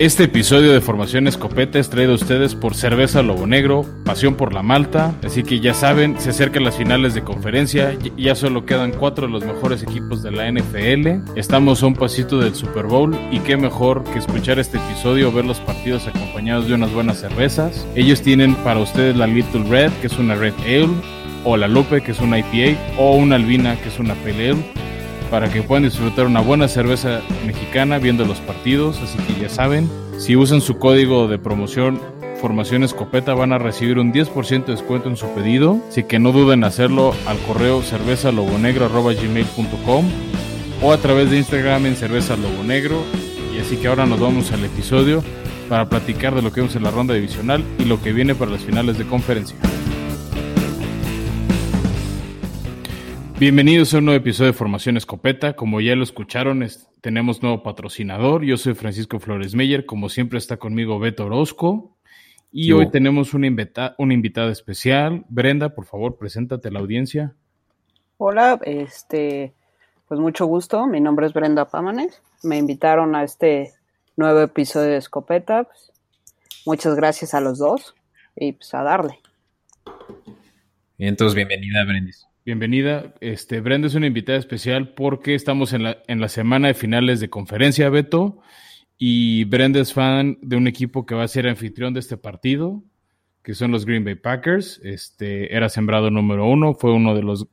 [0.00, 4.54] Este episodio de Formación Escopeta es traído a ustedes por Cerveza Lobo Negro, Pasión por
[4.54, 8.92] la Malta, así que ya saben, se acercan las finales de conferencia, ya solo quedan
[8.92, 13.14] cuatro de los mejores equipos de la NFL, estamos a un pasito del Super Bowl
[13.30, 17.86] y qué mejor que escuchar este episodio ver los partidos acompañados de unas buenas cervezas.
[17.94, 20.88] Ellos tienen para ustedes la Little Red, que es una Red Ale,
[21.44, 24.80] o la Lupe, que es una IPA, o una Albina, que es una Pale Ale
[25.30, 28.98] para que puedan disfrutar una buena cerveza mexicana viendo los partidos.
[29.00, 29.88] Así que ya saben,
[30.18, 32.00] si usan su código de promoción
[32.40, 35.78] Formación Escopeta van a recibir un 10% de descuento en su pedido.
[35.88, 40.04] Así que no duden en hacerlo al correo cervezalobonegro.gmail.com
[40.82, 43.02] o a través de Instagram en cerveza lobo negro.
[43.54, 45.22] Y así que ahora nos vamos al episodio
[45.68, 48.50] para platicar de lo que vemos en la ronda divisional y lo que viene para
[48.50, 49.58] las finales de conferencia.
[53.40, 55.54] Bienvenidos a un nuevo episodio de Formación Escopeta.
[55.54, 56.62] Como ya lo escucharon,
[57.00, 58.44] tenemos nuevo patrocinador.
[58.44, 59.86] Yo soy Francisco Flores Meyer.
[59.86, 61.96] Como siempre está conmigo Beto Orozco.
[62.52, 63.48] Y hoy tenemos una,
[63.96, 65.24] una invitada especial.
[65.30, 67.34] Brenda, por favor, preséntate a la audiencia.
[68.18, 69.54] Hola, este,
[70.06, 70.86] pues mucho gusto.
[70.86, 72.20] Mi nombre es Brenda Pámanes.
[72.42, 73.72] Me invitaron a este
[74.16, 75.64] nuevo episodio de Escopeta.
[75.64, 75.92] Pues,
[76.66, 77.94] muchas gracias a los dos
[78.36, 79.18] y pues a darle.
[80.98, 82.29] entonces, bienvenida, Brendis.
[82.50, 83.14] Bienvenida.
[83.20, 87.20] Este, Brenda es una invitada especial porque estamos en la, en la semana de finales
[87.20, 88.40] de conferencia, Beto,
[88.98, 92.82] y Brenda es fan de un equipo que va a ser anfitrión de este partido,
[93.44, 94.80] que son los Green Bay Packers.
[94.82, 97.46] Este, era sembrado número uno, fue uno de los,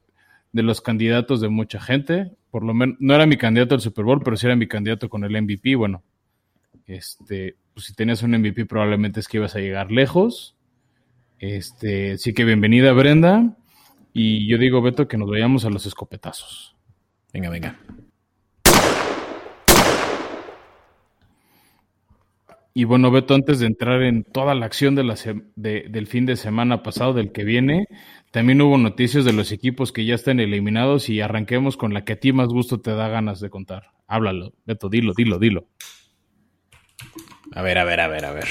[0.52, 2.32] de los candidatos de mucha gente.
[2.50, 5.10] Por lo menos, no era mi candidato al Super Bowl, pero sí era mi candidato
[5.10, 5.76] con el MVP.
[5.76, 6.02] Bueno,
[6.88, 10.56] este, pues si tenías un MVP probablemente es que ibas a llegar lejos.
[11.38, 13.56] Este, así que bienvenida, Brenda.
[14.20, 16.76] Y yo digo, Beto, que nos vayamos a los escopetazos.
[17.32, 17.80] Venga, venga.
[22.74, 25.16] Y bueno, Beto, antes de entrar en toda la acción de la
[25.56, 27.86] del fin de semana pasado, del que viene,
[28.32, 32.14] también hubo noticias de los equipos que ya están eliminados y arranquemos con la que
[32.14, 33.92] a ti más gusto te da ganas de contar.
[34.08, 35.68] Háblalo, Beto, dilo, dilo, dilo.
[37.52, 38.48] A ver, a ver, a ver, a ver.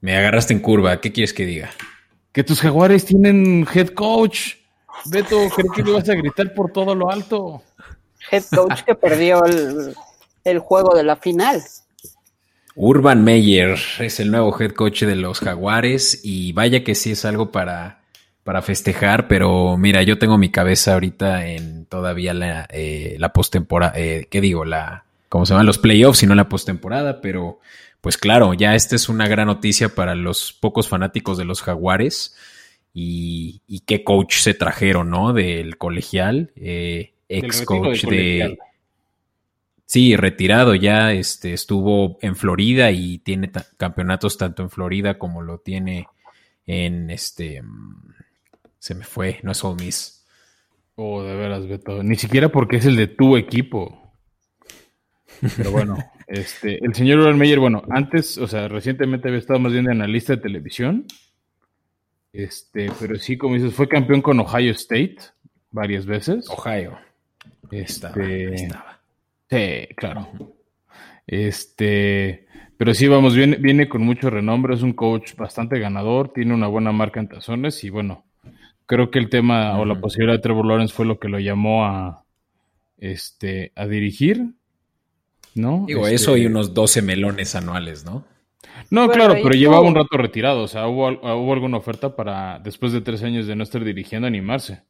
[0.00, 1.70] Me agarraste en curva, ¿qué quieres que diga?
[2.32, 4.65] Que tus jaguares tienen head coach.
[5.04, 7.62] Beto, creo que le vas a gritar por todo lo alto.
[8.30, 9.42] Head coach que perdió
[10.44, 11.62] el, juego de la final.
[12.74, 17.24] Urban Meyer es el nuevo head coach de los Jaguares y vaya que sí es
[17.24, 18.02] algo para,
[18.44, 23.92] para festejar, pero mira, yo tengo mi cabeza ahorita en todavía la, eh, la postemporada,
[23.96, 24.64] eh, ¿qué digo?
[24.64, 25.66] La, ¿cómo se llaman?
[25.66, 27.60] Los playoffs y no la postemporada, pero
[28.00, 32.36] pues claro, ya esta es una gran noticia para los pocos fanáticos de los Jaguares
[32.98, 35.34] y, qué coach se trajeron, ¿no?
[35.34, 38.58] Del colegial, eh, ex coach de...
[39.84, 45.58] Sí, retirado ya, este, estuvo en Florida y tiene campeonatos tanto en Florida como lo
[45.58, 46.08] tiene
[46.66, 47.60] en este...
[47.62, 48.14] Mm,
[48.78, 50.26] se me fue, no es Ole Miss.
[50.94, 52.02] Oh, de veras, Beto.
[52.02, 54.10] Ni siquiera porque es el de tu equipo.
[55.58, 59.72] Pero bueno, este, el señor Urban Meyer, bueno, antes, o sea, recientemente había estado más
[59.72, 61.06] bien de analista de televisión
[62.36, 65.16] este, pero sí, como dices, fue campeón con Ohio State
[65.70, 66.48] varias veces.
[66.50, 66.98] Ohio.
[67.70, 69.00] Este, estaba,
[69.48, 70.28] Sí, claro.
[71.26, 72.46] Este,
[72.76, 76.66] pero sí, vamos, viene, viene con mucho renombre, es un coach bastante ganador, tiene una
[76.66, 78.24] buena marca en tazones y bueno,
[78.86, 81.86] creo que el tema o la posibilidad de Trevor Lawrence fue lo que lo llamó
[81.86, 82.24] a,
[82.98, 84.54] este, a dirigir,
[85.54, 85.84] ¿no?
[85.86, 88.24] Digo, eso y este unos 12 melones anuales, ¿no?
[88.90, 90.62] No, claro, pero llevaba un rato retirado.
[90.62, 94.26] O sea, ¿hubo, ¿hubo alguna oferta para, después de tres años de no estar dirigiendo,
[94.26, 94.82] animarse?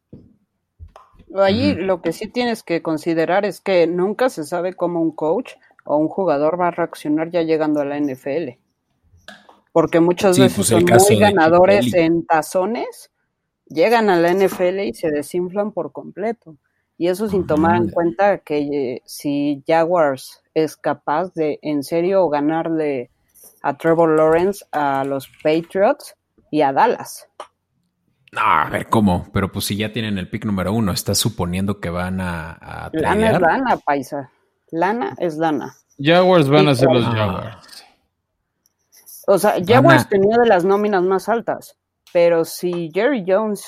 [1.35, 5.53] Allí lo que sí tienes que considerar es que nunca se sabe cómo un coach
[5.85, 8.59] o un jugador va a reaccionar ya llegando a la NFL.
[9.73, 13.11] Porque muchas veces pues, son muy ganadores en tazones,
[13.67, 16.57] llegan a la NFL y se desinflan por completo.
[16.99, 22.27] Y eso sin tomar en cuenta que eh, si Jaguars es capaz de en serio
[22.31, 23.11] ganarle
[23.67, 26.15] a Trevor Lawrence, a los Patriots
[26.53, 27.29] y a Dallas.
[28.31, 29.27] No, a ver, ¿cómo?
[29.33, 32.91] Pero pues si ya tienen el pick número uno, ¿estás suponiendo que van a, a
[32.93, 34.31] Lana es lana, paisa.
[34.71, 35.75] Lana es lana.
[35.99, 37.85] Jaguars van a ser los Jaguars.
[39.27, 41.77] O sea, Jaguars tenía de las nóminas más altas,
[42.13, 43.65] pero si Jerry Jones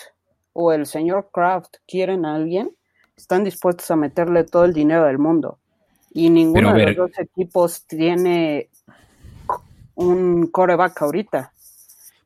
[0.53, 2.71] o el señor Kraft quieren a alguien,
[3.17, 5.59] están dispuestos a meterle todo el dinero del mundo.
[6.12, 8.71] Y ninguno de los dos equipos tiene
[9.99, 11.53] un coreback ahorita.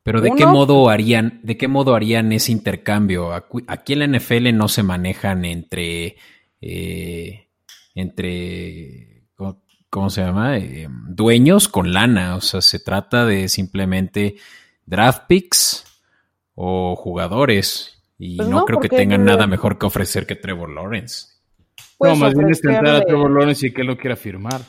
[0.03, 3.33] Pero de qué modo harían, de qué modo harían ese intercambio?
[3.33, 6.17] Aquí en la NFL no se manejan entre,
[6.61, 7.49] eh,
[7.95, 9.25] entre,
[9.89, 10.59] ¿cómo se llama?
[10.59, 12.35] Eh, dueños con lana.
[12.35, 14.37] O sea, se trata de simplemente
[14.85, 15.85] draft picks
[16.55, 18.03] o jugadores.
[18.19, 21.29] Y pues no, creo que tengan nada mejor que ofrecer que Trevor Lawrence.
[22.01, 24.63] no, más bien es tentar a Trevor Lawrence y que él lo quiera firmar.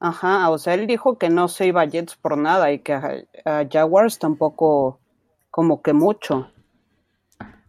[0.00, 2.92] Ajá, o sea, él dijo que no se iba a Jets por nada y que
[2.92, 3.24] a,
[3.70, 5.00] Jaguars tampoco
[5.50, 6.50] como que mucho.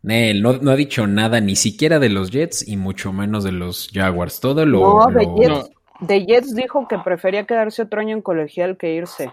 [0.04, 3.52] Nel, no, no, ha dicho nada ni siquiera de los Jets y mucho menos de
[3.52, 4.40] los Jaguars.
[4.40, 4.80] Todo lo.
[4.80, 5.70] No, De, Jets,
[6.02, 9.32] de, Jets, dijo que prefería quedarse otro año en colegial que irse.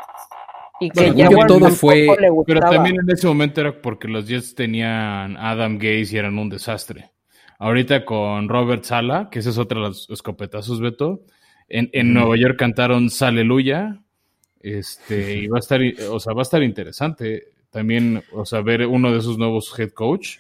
[0.80, 2.06] Y que Jaguars todo fue.
[2.46, 6.48] Pero también en ese momento era porque los Jets tenían Adam Gaze y eran un
[6.48, 7.10] desastre.
[7.58, 11.20] Ahorita con Robert Sala, que ese es otro de los escopetazos, Beto
[11.68, 14.00] en, Nueva York cantaron Saleluya.
[14.60, 15.80] Este, y va a estar,
[16.10, 19.90] o sea, va a estar interesante también, o sea, ver uno de esos nuevos head
[19.90, 20.38] coach.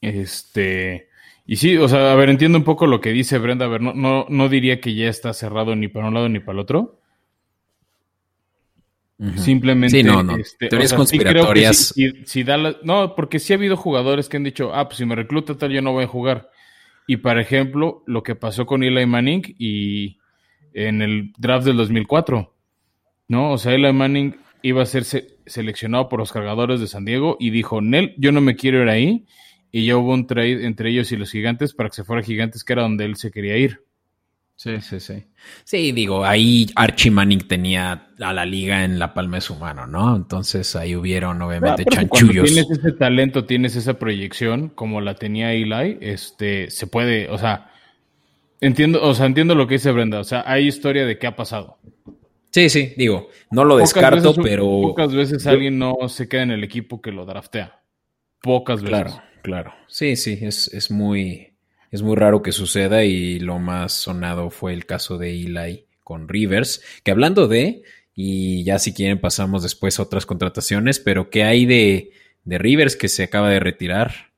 [0.00, 1.08] Este,
[1.46, 3.66] y sí, o sea, a ver, entiendo un poco lo que dice Brenda.
[3.66, 6.40] A ver, no, no, no diría que ya está cerrado ni para un lado ni
[6.40, 6.98] para el otro.
[9.36, 9.98] Simplemente.
[9.98, 10.36] Sí, no, no.
[10.36, 11.94] Este, Teorías conspiratorias.
[12.24, 12.44] si,
[12.82, 15.70] no, porque sí ha habido jugadores que han dicho, ah, pues si me recluta tal,
[15.70, 16.50] yo no voy a jugar.
[17.06, 20.18] Y, por ejemplo, lo que pasó con Eli Manning y
[20.72, 22.54] en el draft del 2004,
[23.28, 23.52] ¿no?
[23.52, 27.50] O sea, Eli Manning iba a ser seleccionado por los cargadores de San Diego y
[27.50, 29.26] dijo, Nel, yo no me quiero ir ahí.
[29.70, 32.62] Y ya hubo un trade entre ellos y los gigantes para que se fuera gigantes,
[32.62, 33.82] que era donde él se quería ir.
[34.56, 35.24] Sí, sí, sí.
[35.64, 39.86] Sí, digo, ahí Archie Manning tenía a la liga en la palma de su mano,
[39.86, 40.14] ¿no?
[40.14, 42.52] Entonces ahí hubieron obviamente chanchullos.
[42.52, 47.72] tienes ese talento, tienes esa proyección, como la tenía Eli, este, se puede, o sea,
[48.60, 51.34] entiendo, o sea, entiendo lo que dice Brenda, o sea, hay historia de qué ha
[51.34, 51.78] pasado.
[52.52, 54.64] Sí, sí, digo, no lo descarto, pero.
[54.64, 57.82] Pocas veces alguien no se queda en el equipo que lo draftea.
[58.40, 58.90] Pocas veces.
[58.90, 59.74] Claro, claro.
[59.88, 61.53] Sí, sí, es, es muy
[61.94, 66.26] es muy raro que suceda y lo más sonado fue el caso de Eli con
[66.26, 67.84] Rivers, que hablando de,
[68.16, 72.10] y ya si quieren pasamos después a otras contrataciones, pero ¿qué hay de,
[72.42, 74.32] de Rivers que se acaba de retirar?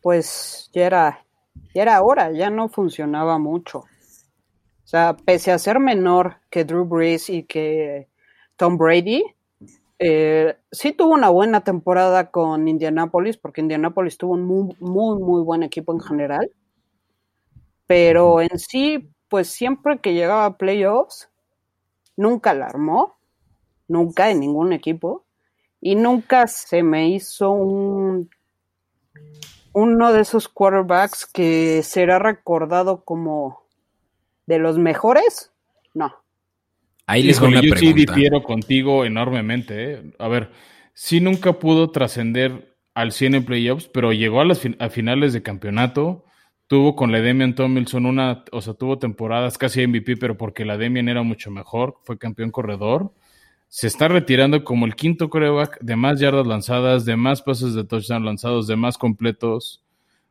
[0.00, 1.26] Pues ya era,
[1.74, 3.80] ya era hora, ya no funcionaba mucho.
[3.80, 8.08] O sea, pese a ser menor que Drew Brees y que
[8.56, 9.24] Tom Brady,
[9.98, 15.42] eh, sí tuvo una buena temporada con Indianapolis, porque Indianapolis tuvo un muy, muy, muy
[15.42, 16.50] buen equipo en general.
[17.86, 21.30] Pero en sí, pues siempre que llegaba a playoffs,
[22.16, 23.16] nunca la armó,
[23.88, 25.24] nunca en ningún equipo,
[25.80, 28.28] y nunca se me hizo un
[29.72, 33.62] uno de esos quarterbacks que será recordado como
[34.46, 35.52] de los mejores.
[35.92, 36.14] No.
[37.06, 39.92] Ahí les una yo sí difiero contigo enormemente.
[39.92, 40.02] ¿eh?
[40.18, 40.50] A ver,
[40.92, 44.60] sí nunca pudo trascender al 100 en playoffs, pero llegó a las
[44.90, 46.24] finales de campeonato.
[46.66, 50.76] Tuvo con la Demian Tomilson una, o sea, tuvo temporadas casi MVP, pero porque la
[50.76, 53.12] Demian era mucho mejor, fue campeón corredor.
[53.68, 57.84] Se está retirando como el quinto coreback de más yardas lanzadas, de más pases de
[57.84, 59.84] touchdown lanzados, de más completos.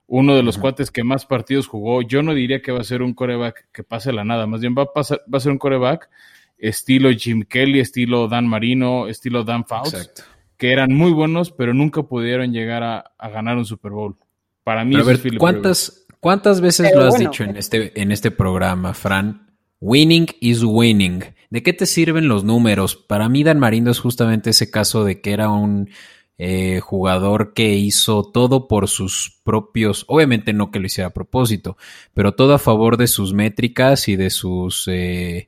[0.08, 2.02] Uno de los cuates que más partidos jugó.
[2.02, 4.76] Yo no diría que va a ser un coreback que pase la nada, más bien
[4.78, 6.10] va a, pasar, va a ser un coreback
[6.58, 10.22] estilo Jim Kelly, estilo Dan Marino, estilo Dan Faust,
[10.58, 14.16] que eran muy buenos, pero nunca pudieron llegar a, ganar un Super Bowl.
[14.64, 14.96] Para mí,
[15.38, 19.46] ¿cuántas, ¿cuántas veces lo has dicho en este, en este programa, Fran?
[19.80, 21.24] Winning is winning.
[21.50, 22.96] ¿De qué te sirven los números?
[22.96, 25.90] Para mí, Dan Marino es justamente ese caso de que era un
[26.38, 31.78] eh, jugador que hizo todo por sus propios, obviamente no que lo hiciera a propósito,
[32.14, 35.48] pero todo a favor de sus métricas y de sus eh,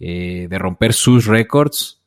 [0.00, 2.00] eh, de romper sus récords,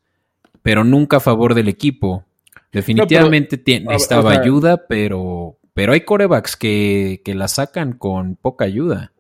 [0.62, 2.26] pero nunca a favor del equipo.
[2.72, 9.12] Definitivamente estaba ayuda, pero, pero hay corebacks que, la sacan con poca ayuda.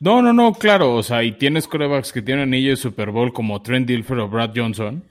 [0.00, 3.32] No, no, no, claro, o sea, y tienes corebacks que tienen anillo de Super Bowl
[3.32, 5.04] como Trent Dilfer o Brad Johnson,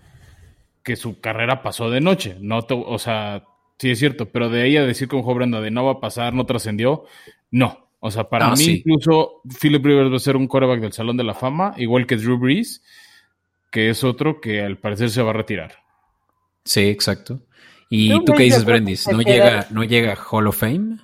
[0.83, 3.43] que su carrera pasó de noche, no o sea,
[3.77, 6.33] sí es cierto, pero de ahí a decir con Brenda de no va a pasar,
[6.33, 7.05] no trascendió,
[7.51, 7.84] no.
[8.05, 11.17] O sea, para ah, mí incluso Philip Rivers va a ser un coreback del Salón
[11.17, 12.83] de la Fama, igual que Drew Brees,
[13.71, 15.73] que es otro que al parecer se va a retirar.
[16.63, 17.39] Sí, exacto.
[17.89, 19.07] ¿Y tú qué dices, Brendis?
[19.07, 20.99] ¿No llega, ¿No llega a Hall of Fame?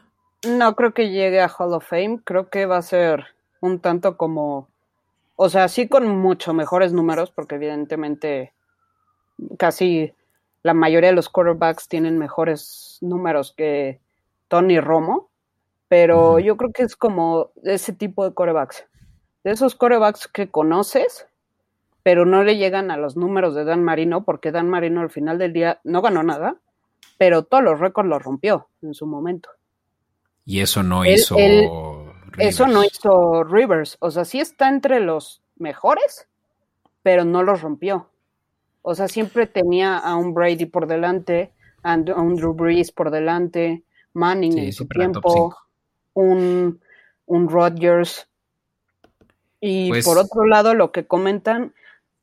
[0.47, 2.19] No creo que llegue a Hall of Fame.
[2.23, 3.25] Creo que va a ser
[3.61, 4.69] un tanto como.
[5.37, 8.53] O sea, sí con mucho mejores números, porque evidentemente
[9.57, 10.13] casi
[10.61, 13.99] la mayoría de los quarterbacks tienen mejores números que
[14.49, 15.30] Tony Romo.
[15.91, 18.85] Pero yo creo que es como ese tipo de quarterbacks.
[19.43, 21.27] De esos quarterbacks que conoces
[22.03, 25.37] pero no le llegan a los números de Dan Marino, porque Dan Marino al final
[25.37, 26.55] del día no ganó nada,
[27.17, 29.49] pero todos los récords los rompió en su momento.
[30.45, 31.35] Y eso no hizo
[32.37, 33.97] Eso no hizo Rivers.
[33.99, 36.27] O sea, sí está entre los mejores,
[37.03, 38.09] pero no los rompió.
[38.81, 41.51] O sea, siempre tenía a un Brady por delante,
[41.83, 43.83] a un Drew Brees por delante,
[44.13, 45.55] Manning en su tiempo,
[46.13, 46.81] un,
[47.25, 48.27] un Rodgers.
[49.59, 51.73] Y pues por otro lado, lo que comentan,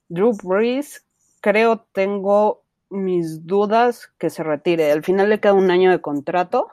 [0.08, 1.04] Drew Brees,
[1.40, 4.90] creo tengo mis dudas que se retire.
[4.90, 6.68] Al final le queda un año de contrato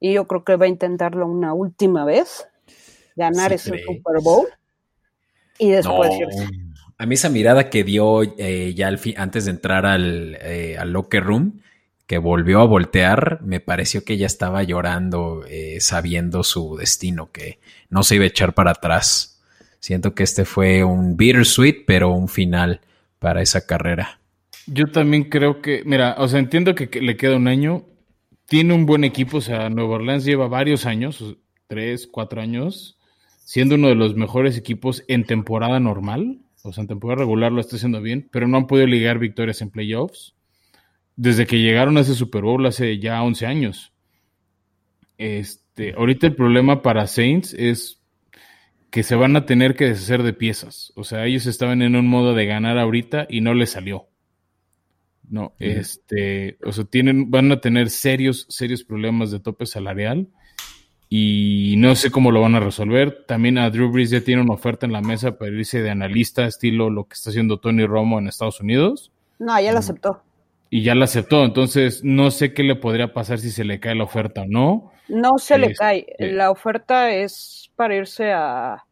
[0.00, 2.46] y yo creo que va a intentarlo una última vez,
[3.14, 4.46] ganar ese Super Bowl
[5.58, 6.10] y después
[6.98, 10.92] A mí esa mirada que dio eh, ya al antes de entrar al, eh, al,
[10.92, 11.60] locker room,
[12.06, 17.58] que volvió a voltear, me pareció que ella estaba llorando, eh, sabiendo su destino, que
[17.90, 19.42] no se iba a echar para atrás.
[19.80, 22.80] Siento que este fue un bittersweet, pero un final
[23.18, 24.20] para esa carrera.
[24.66, 27.84] Yo también creo que, mira, o sea, entiendo que, le queda un año.
[28.46, 31.36] Tiene un buen equipo, o sea, Nueva Orleans lleva varios años,
[31.66, 32.96] tres, cuatro años,
[33.44, 36.38] siendo uno de los mejores equipos en temporada normal.
[36.62, 39.60] O sea, en temporada regular lo está haciendo bien, pero no han podido ligar victorias
[39.62, 40.35] en playoffs
[41.16, 43.92] desde que llegaron a ese Super Bowl hace ya 11 años.
[45.18, 48.02] Este, ahorita el problema para Saints es
[48.90, 50.92] que se van a tener que deshacer de piezas.
[50.94, 54.08] O sea, ellos estaban en un modo de ganar ahorita y no les salió.
[55.28, 60.28] No, este, o sea, tienen, van a tener serios, serios problemas de tope salarial
[61.08, 63.24] y no sé cómo lo van a resolver.
[63.26, 66.46] También a Drew Brees ya tiene una oferta en la mesa para irse de analista,
[66.46, 69.10] estilo lo que está haciendo Tony Romo en Estados Unidos.
[69.40, 70.22] No, ya lo aceptó.
[70.68, 73.94] Y ya la aceptó, entonces no sé qué le podría pasar si se le cae
[73.94, 74.92] la oferta o no.
[75.08, 78.84] No se le cae, este la oferta es para irse a,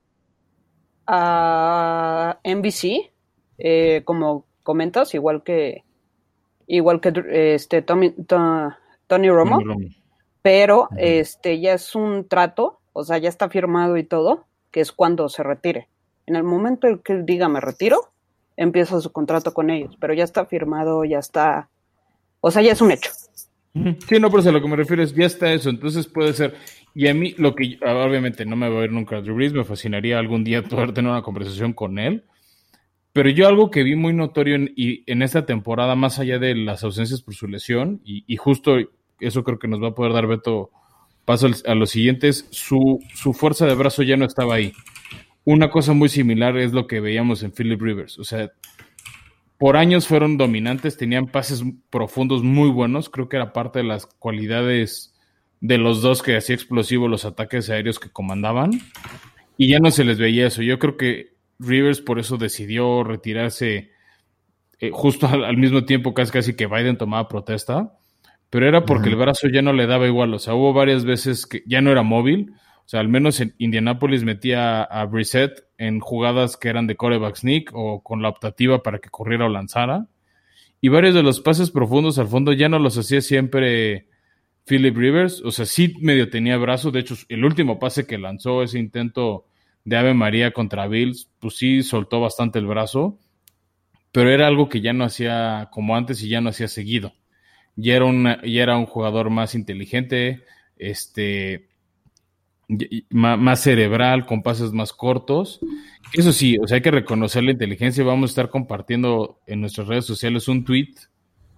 [1.06, 3.10] a NBC,
[3.58, 5.82] eh, como comentas, igual que
[6.66, 7.12] igual que
[7.54, 8.14] este Tommy,
[9.06, 9.58] Tony Romo,
[10.42, 14.92] pero este ya es un trato, o sea, ya está firmado y todo, que es
[14.92, 15.88] cuando se retire.
[16.26, 18.13] En el momento en que él diga me retiro,
[18.56, 21.68] empieza su contrato con ellos, pero ya está firmado, ya está,
[22.40, 23.10] o sea, ya es un hecho.
[24.06, 26.54] Sí, no, pero a lo que me refiero es, ya está eso, entonces puede ser,
[26.94, 29.64] y a mí lo que, obviamente no me voy a ver nunca Drew Brees, me
[29.64, 32.24] fascinaría algún día poder tener una conversación con él,
[33.12, 36.54] pero yo algo que vi muy notorio en, y en esta temporada, más allá de
[36.54, 38.76] las ausencias por su lesión, y, justo
[39.20, 40.70] eso creo que nos va a poder dar Beto
[41.24, 44.72] paso a los siguientes, su, su, fuerza de brazo ya no estaba ahí.
[45.44, 48.18] Una cosa muy similar es lo que veíamos en Philip Rivers.
[48.18, 48.50] O sea,
[49.58, 53.10] por años fueron dominantes, tenían pases profundos muy buenos.
[53.10, 55.14] Creo que era parte de las cualidades
[55.60, 58.72] de los dos que hacía explosivo los ataques aéreos que comandaban.
[59.56, 60.62] Y ya no se les veía eso.
[60.62, 63.90] Yo creo que Rivers por eso decidió retirarse
[64.80, 67.92] eh, justo al, mismo tiempo casi, casi que Biden tomaba protesta,
[68.50, 71.46] pero era porque el brazo ya no le daba igual, o sea, hubo varias veces
[71.46, 72.52] que ya no era móvil,
[72.84, 77.36] o sea, al menos en Indianapolis metía a Brissett en jugadas que eran de coreback
[77.36, 80.06] sneak o con la optativa para que corriera o lanzara,
[80.80, 84.08] y varios de los pases profundos al fondo ya no los hacía siempre
[84.66, 88.62] Philip Rivers, o sea, sí medio tenía brazo, de hecho, el último pase que lanzó,
[88.62, 89.46] ese intento
[89.84, 93.18] de Ave María contra Bills, pues sí soltó bastante el brazo,
[94.12, 97.14] pero era algo que ya no hacía como antes y ya no hacía seguido.
[97.76, 100.44] Ya era, era un jugador más inteligente,
[100.76, 101.68] este,
[103.10, 105.60] más cerebral, con pases más cortos.
[106.12, 108.04] Eso sí, o sea, hay que reconocer la inteligencia.
[108.04, 110.94] Vamos a estar compartiendo en nuestras redes sociales un tweet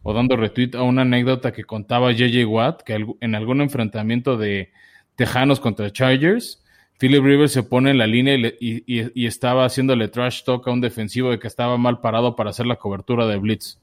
[0.02, 4.70] o dando retweet a una anécdota que contaba JJ Watt, que en algún enfrentamiento de
[5.16, 6.62] Tejanos contra Chargers,
[6.98, 11.30] Philip Rivers se pone en la línea y, estaba haciéndole trash talk a un defensivo
[11.30, 13.78] de que estaba mal parado para hacer la cobertura de blitz.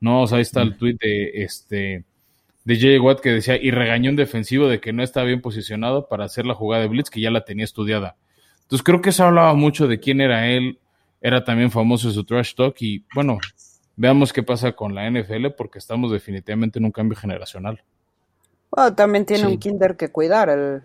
[0.00, 0.78] No, o sea, ahí está el mm.
[0.78, 2.04] tweet de este
[2.68, 6.06] de Jay Watt que decía y regañó un defensivo de que no estaba bien posicionado
[6.06, 8.18] para hacer la jugada de blitz que ya la tenía estudiada.
[8.60, 10.78] Entonces creo que eso hablaba mucho de quién era él.
[11.22, 13.38] Era también famoso su trash talk y bueno,
[13.96, 17.82] veamos qué pasa con la NFL porque estamos definitivamente en un cambio generacional.
[18.70, 20.82] Bueno, también tiene un kinder que cuidar el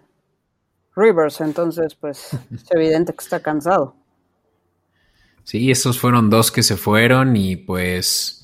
[0.96, 3.94] Rivers, entonces pues es evidente que está cansado.
[5.44, 8.43] Sí, esos fueron dos que se fueron y pues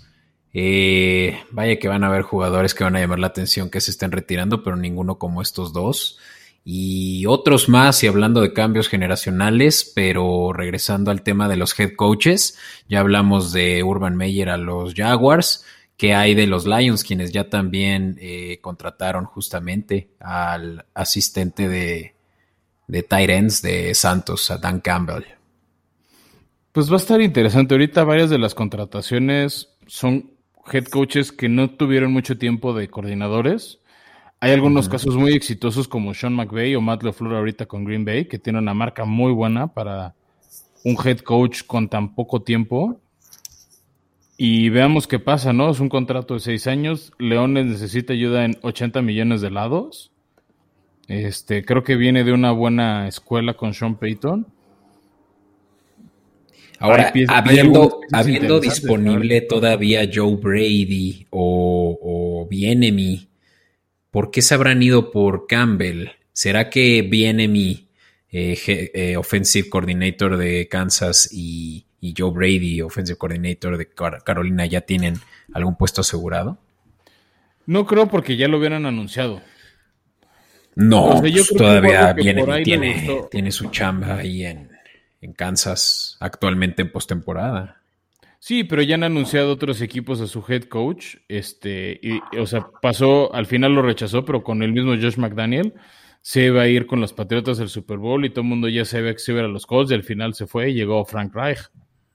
[0.53, 3.91] eh, vaya que van a haber jugadores que van a llamar la atención que se
[3.91, 6.19] estén retirando, pero ninguno como estos dos.
[6.63, 11.95] Y otros más, y hablando de cambios generacionales, pero regresando al tema de los head
[11.95, 15.65] coaches, ya hablamos de Urban Meyer a los Jaguars,
[15.97, 22.15] que hay de los Lions, quienes ya también eh, contrataron justamente al asistente de,
[22.87, 23.03] de
[23.61, 25.23] de Santos, a Dan Campbell.
[26.71, 27.73] Pues va a estar interesante.
[27.73, 30.38] Ahorita varias de las contrataciones son
[30.71, 33.79] head coaches que no tuvieron mucho tiempo de coordinadores.
[34.41, 38.25] Hay algunos casos muy exitosos como Sean McVay o Matt LeFleur ahorita con Green Bay,
[38.25, 40.15] que tiene una marca muy buena para
[40.85, 43.01] un head coach con tan poco tiempo.
[44.37, 45.69] Y veamos qué pasa, ¿no?
[45.69, 47.11] Es un contrato de seis años.
[47.19, 50.13] Leones necesita ayuda en 80 millones de lados.
[51.09, 54.47] Este, creo que viene de una buena escuela con Sean Payton.
[56.79, 63.27] Ahora, habiendo, habiendo disponible todavía Joe Brady o, o Bienemy,
[64.11, 66.07] ¿por qué se habrán ido por Campbell?
[66.31, 67.89] ¿Será que Bienemy,
[68.31, 68.57] eh,
[68.93, 71.85] eh, offensive coordinator de Kansas, y,
[72.17, 73.89] Joe Brady, offensive coordinator de
[74.23, 75.15] Carolina, ya tienen
[75.53, 76.57] algún puesto asegurado?
[77.65, 79.41] No creo porque ya lo hubieran anunciado.
[80.75, 84.69] No, pues todavía Bienemy tiene, tiene su chamba ahí en,
[85.21, 87.81] en Kansas actualmente en postemporada.
[88.39, 91.17] Sí, pero ya han anunciado otros equipos a su head coach.
[91.27, 95.73] Este, y, o sea, pasó, al final lo rechazó, pero con el mismo Josh McDaniel
[96.21, 98.85] se iba a ir con los Patriotas del Super Bowl y todo el mundo ya
[98.85, 101.33] sabía que se iba a los Colts y al final se fue y llegó Frank
[101.35, 101.59] Reich.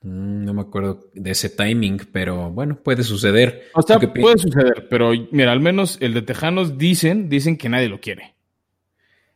[0.03, 3.71] Mm, no me acuerdo de ese timing, pero bueno, puede suceder.
[3.75, 7.89] O sea, puede suceder, pero mira, al menos el de Tejanos dicen, dicen que nadie
[7.89, 8.34] lo quiere.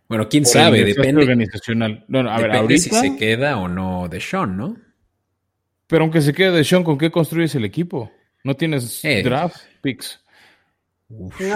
[0.08, 1.22] Bueno, quién sabe, depende.
[1.22, 2.04] Organizacional.
[2.08, 4.76] No, a ver, ahorita, si se queda o no de Sean, ¿no?
[5.86, 8.10] Pero aunque se quede de Sean, ¿con qué construyes el equipo?
[8.42, 9.22] No tienes eh.
[9.22, 10.20] draft picks.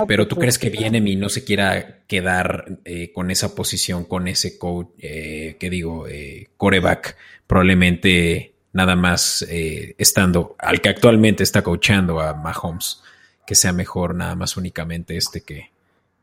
[0.06, 4.28] pero tú crees que viene y no se quiera quedar eh, con esa posición, con
[4.28, 6.06] ese coach, eh, ¿qué digo?
[6.08, 7.16] Eh, coreback,
[7.46, 13.02] probablemente nada más estando, al que actualmente está coachando a Mahomes,
[13.46, 15.72] que sea mejor nada más únicamente este que,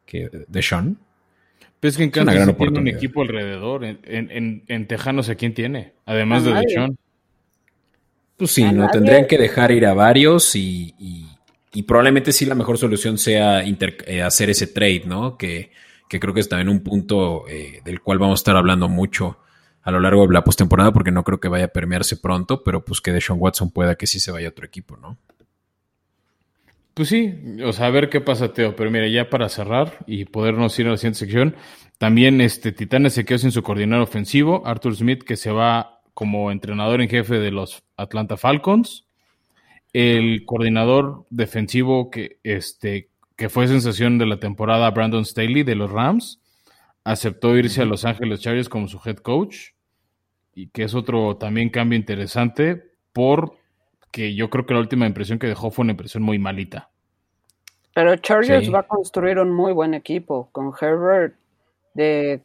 [0.05, 0.61] que de
[1.79, 1.89] Sean.
[1.91, 3.85] Pues que en Kansas tiene un equipo alrededor.
[3.85, 5.93] En, en, en, Tejanos, ¿a quién tiene?
[6.05, 6.97] Además de Deshaun.
[8.37, 12.77] Pues sí, no tendrían que dejar ir a varios y, y, probablemente sí la mejor
[12.77, 15.37] solución sea eh, hacer ese trade, ¿no?
[15.37, 15.71] Que,
[16.07, 19.39] que, creo que es también un punto eh, del cual vamos a estar hablando mucho
[19.81, 22.83] a lo largo de la postemporada, porque no creo que vaya a permearse pronto, pero
[22.83, 25.17] pues que Deshaun Watson pueda que sí se vaya a otro equipo, ¿no?
[26.99, 27.33] Pues sí,
[27.63, 28.75] o sea, a ver qué pasa, Teo.
[28.75, 31.55] Pero mira, ya para cerrar y podernos ir a la siguiente sección,
[31.97, 36.51] también este Titanes se quedó sin su coordinador ofensivo, Arthur Smith, que se va como
[36.51, 39.07] entrenador en jefe de los Atlanta Falcons.
[39.93, 43.07] El coordinador defensivo que, este,
[43.37, 46.41] que fue sensación de la temporada, Brandon Staley, de los Rams,
[47.05, 49.69] aceptó irse a Los Ángeles Chargers como su head coach.
[50.53, 53.58] Y que es otro también cambio interesante por
[54.11, 56.89] que yo creo que la última impresión que dejó fue una impresión muy malita.
[57.93, 61.35] Pero Chargers va a construir un muy buen equipo con Herbert
[61.93, 62.41] de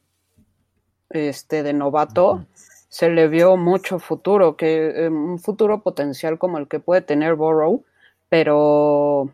[1.10, 2.46] este de novato.
[2.88, 7.34] Se le vio mucho futuro, que eh, un futuro potencial como el que puede tener
[7.34, 7.84] Burrow,
[8.28, 9.32] pero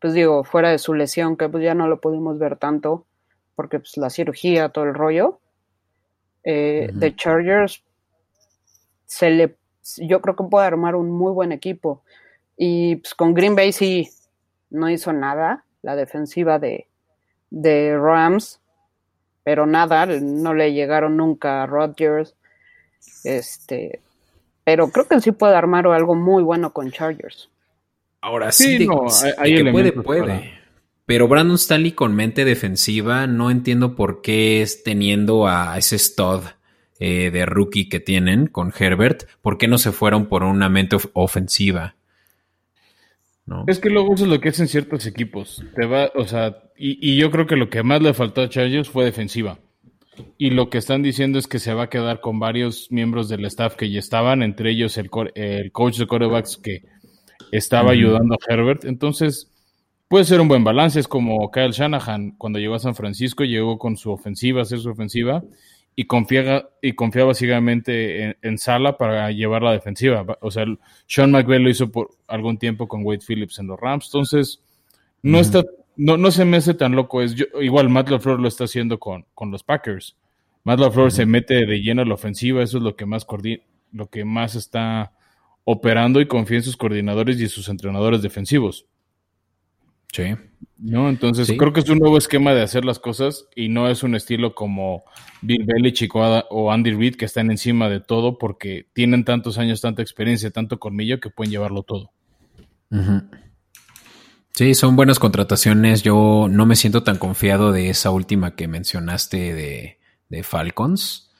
[0.00, 3.06] pues digo, fuera de su lesión, que pues ya no lo pudimos ver tanto,
[3.54, 5.40] porque pues la cirugía, todo el rollo.
[6.44, 7.82] Eh, de Chargers
[9.06, 9.56] se le
[9.96, 12.02] yo creo que puede armar un muy buen equipo.
[12.56, 14.10] Y pues, con Green Bay sí
[14.70, 16.88] no hizo nada, la defensiva de,
[17.50, 18.60] de Rams,
[19.44, 22.34] pero nada, no le llegaron nunca a Rodgers.
[23.24, 24.00] Este,
[24.64, 27.48] pero creo que sí puede armar algo muy bueno con Chargers.
[28.20, 28.86] Ahora sí, que
[29.70, 30.52] puede, puede.
[31.04, 36.40] Pero Brandon Stanley con mente defensiva, no entiendo por qué es teniendo a ese stud
[36.98, 40.96] eh, de rookie que tienen con Herbert, ¿por qué no se fueron por una mente
[41.12, 41.96] ofensiva?
[43.66, 45.64] Es que luego eso es lo que hacen ciertos equipos.
[45.76, 48.88] Te va, o sea, y, yo creo que lo que más le faltó a Chargers
[48.88, 49.58] fue defensiva.
[50.36, 53.44] Y lo que están diciendo es que se va a quedar con varios miembros del
[53.44, 56.82] staff que ya estaban, entre ellos el, el coach de corebacks que
[57.52, 58.84] estaba ayudando a Herbert.
[58.84, 59.52] Entonces,
[60.08, 60.98] puede ser un buen balance.
[60.98, 64.90] Es como Kyle Shanahan cuando llegó a San Francisco, llegó con su ofensiva, hacer su
[64.90, 65.44] ofensiva,
[65.98, 70.26] y confiaba, y confiaba ciegamente en, Sala para llevar la defensiva.
[70.42, 70.66] O sea,
[71.06, 74.06] Sean McVay lo hizo por algún tiempo con Wade Phillips en los Rams.
[74.08, 74.62] Entonces,
[75.22, 75.64] no está,
[75.96, 77.22] no, no se me hace tan loco.
[77.22, 80.16] Es igual Matt LaFleur lo está haciendo con, con los Packers.
[80.64, 83.26] Matt LaFleur se mete de lleno a la ofensiva, eso es lo que más
[83.92, 85.12] lo que más está
[85.64, 88.86] operando y confía en sus coordinadores y sus entrenadores defensivos.
[90.16, 90.34] Sí.
[90.78, 91.10] ¿No?
[91.10, 94.14] Entonces, creo que es un nuevo esquema de hacer las cosas y no es un
[94.14, 95.04] estilo como
[95.42, 100.00] Bill Belichick o Andy Reid que están encima de todo porque tienen tantos años, tanta
[100.00, 102.12] experiencia, tanto colmillo que pueden llevarlo todo.
[104.54, 106.02] Sí, son buenas contrataciones.
[106.02, 109.98] Yo no me siento tan confiado de esa última que mencionaste
[110.30, 111.30] de, Falcons.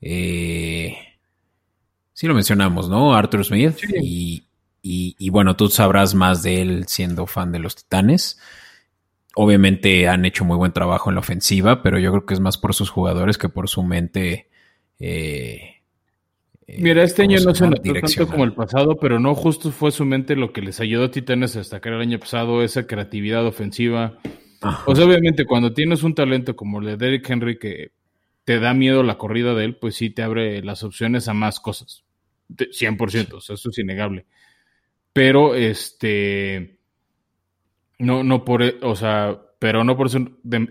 [0.00, 0.96] Eh,
[2.12, 3.14] sí lo mencionamos, ¿no?
[3.14, 4.47] Arthur Smith y,
[4.82, 8.38] y, bueno, tú sabrás más de él siendo fan de los Titanes.
[9.34, 12.58] obviamente han hecho muy buen trabajo en la ofensiva, pero yo creo que es más
[12.58, 14.48] por sus jugadores que por su mente.
[14.98, 15.78] Eh,
[16.66, 19.90] eh, Mira, este año no se notó tanto como el pasado, pero no justo fue
[19.90, 23.46] su mente lo que les ayudó a Titanes a destacar el año pasado, esa creatividad
[23.46, 24.18] ofensiva.
[24.84, 27.92] Pues obviamente cuando tienes un talento como el de Derrick Henry que
[28.44, 31.60] te da miedo la corrida de él, pues sí te abre las opciones a más
[31.60, 32.04] cosas.
[32.48, 34.26] 100%, o sea, eso es innegable.
[35.12, 36.78] Pero este
[37.98, 40.18] no no por, o sea, pero no por eso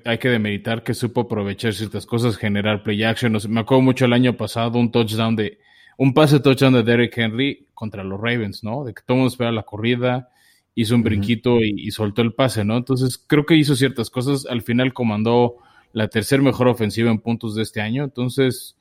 [0.05, 3.37] hay que demeritar que supo aprovechar ciertas cosas, generar play action.
[3.49, 5.59] me acuerdo mucho el año pasado un touchdown de
[5.97, 8.83] un pase touchdown de Derrick Henry contra los Ravens, ¿no?
[8.83, 10.29] De que todo el mundo espera la corrida,
[10.75, 12.77] hizo un brinquito y, soltó el pase, ¿no?
[12.77, 14.45] Entonces creo que hizo ciertas cosas.
[14.45, 15.57] Al final comandó
[15.91, 18.03] la tercer mejor ofensiva en puntos de este año.
[18.03, 18.75] Entonces,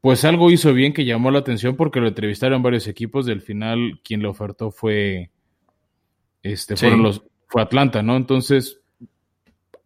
[0.00, 4.00] pues algo hizo bien que llamó la atención porque lo entrevistaron varios equipos al final
[4.04, 5.30] quien lo ofertó fue,
[6.42, 8.16] este, fueron los, fue Atlanta, ¿no?
[8.16, 8.80] Entonces,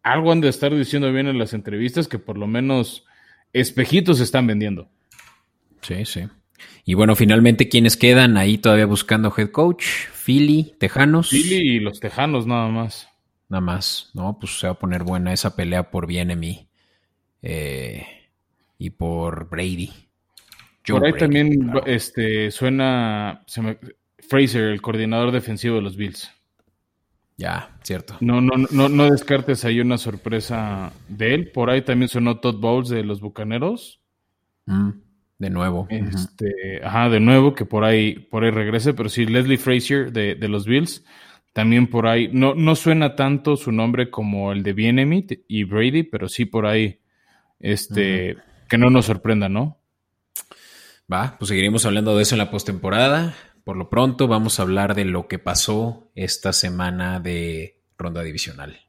[0.03, 3.05] algo han de estar diciendo bien en las entrevistas que por lo menos
[3.53, 4.89] espejitos están vendiendo.
[5.81, 6.27] Sí, sí.
[6.85, 9.85] Y bueno, finalmente, ¿quiénes quedan ahí todavía buscando head coach?
[10.13, 11.29] Philly, Tejanos.
[11.29, 13.09] Philly y los Tejanos nada más.
[13.49, 14.37] Nada más, ¿no?
[14.39, 16.67] Pues se va a poner buena esa pelea por BNMI
[17.43, 18.05] eh,
[18.77, 19.91] y por Brady.
[20.87, 23.43] por ahí también este, suena
[24.29, 26.31] Fraser, el coordinador defensivo de los Bills.
[27.37, 28.15] Ya, cierto.
[28.21, 31.51] No, no, no, no descartes ahí una sorpresa de él.
[31.51, 34.01] Por ahí también sonó Todd Bowles de los Bucaneros.
[34.65, 34.91] Mm.
[35.39, 35.87] De nuevo.
[35.89, 40.47] Este, ajá, de nuevo, que por ahí, por ahí regrese, pero sí, Leslie Frazier de,
[40.47, 41.03] los Bills,
[41.51, 46.03] también por ahí, no, no suena tanto su nombre como el de Bienemit y Brady,
[46.03, 46.99] pero sí por ahí,
[47.59, 48.37] este,
[48.73, 49.79] que no nos sorprenda, ¿no?
[51.11, 53.35] Va, pues seguiremos hablando de eso en la postemporada.
[53.63, 58.81] Por lo pronto, vamos a hablar de lo que pasó esta semana de ronda divisional.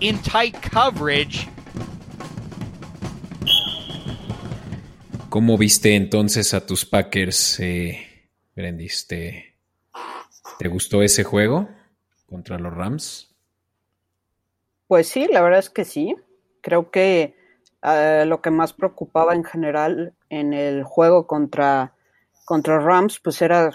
[0.00, 1.48] In tight coverage.
[5.30, 9.06] ¿Cómo viste entonces a tus Packers, eh, Brendis?
[9.06, 9.54] ¿Te,
[10.68, 11.70] gustó ese juego
[12.26, 13.34] contra los Rams?
[14.86, 16.16] Pues sí, la verdad es que sí.
[16.60, 17.34] Creo que
[17.82, 21.94] eh, lo que más preocupaba en general en el juego contra,
[22.44, 23.70] contra Rams, pues era,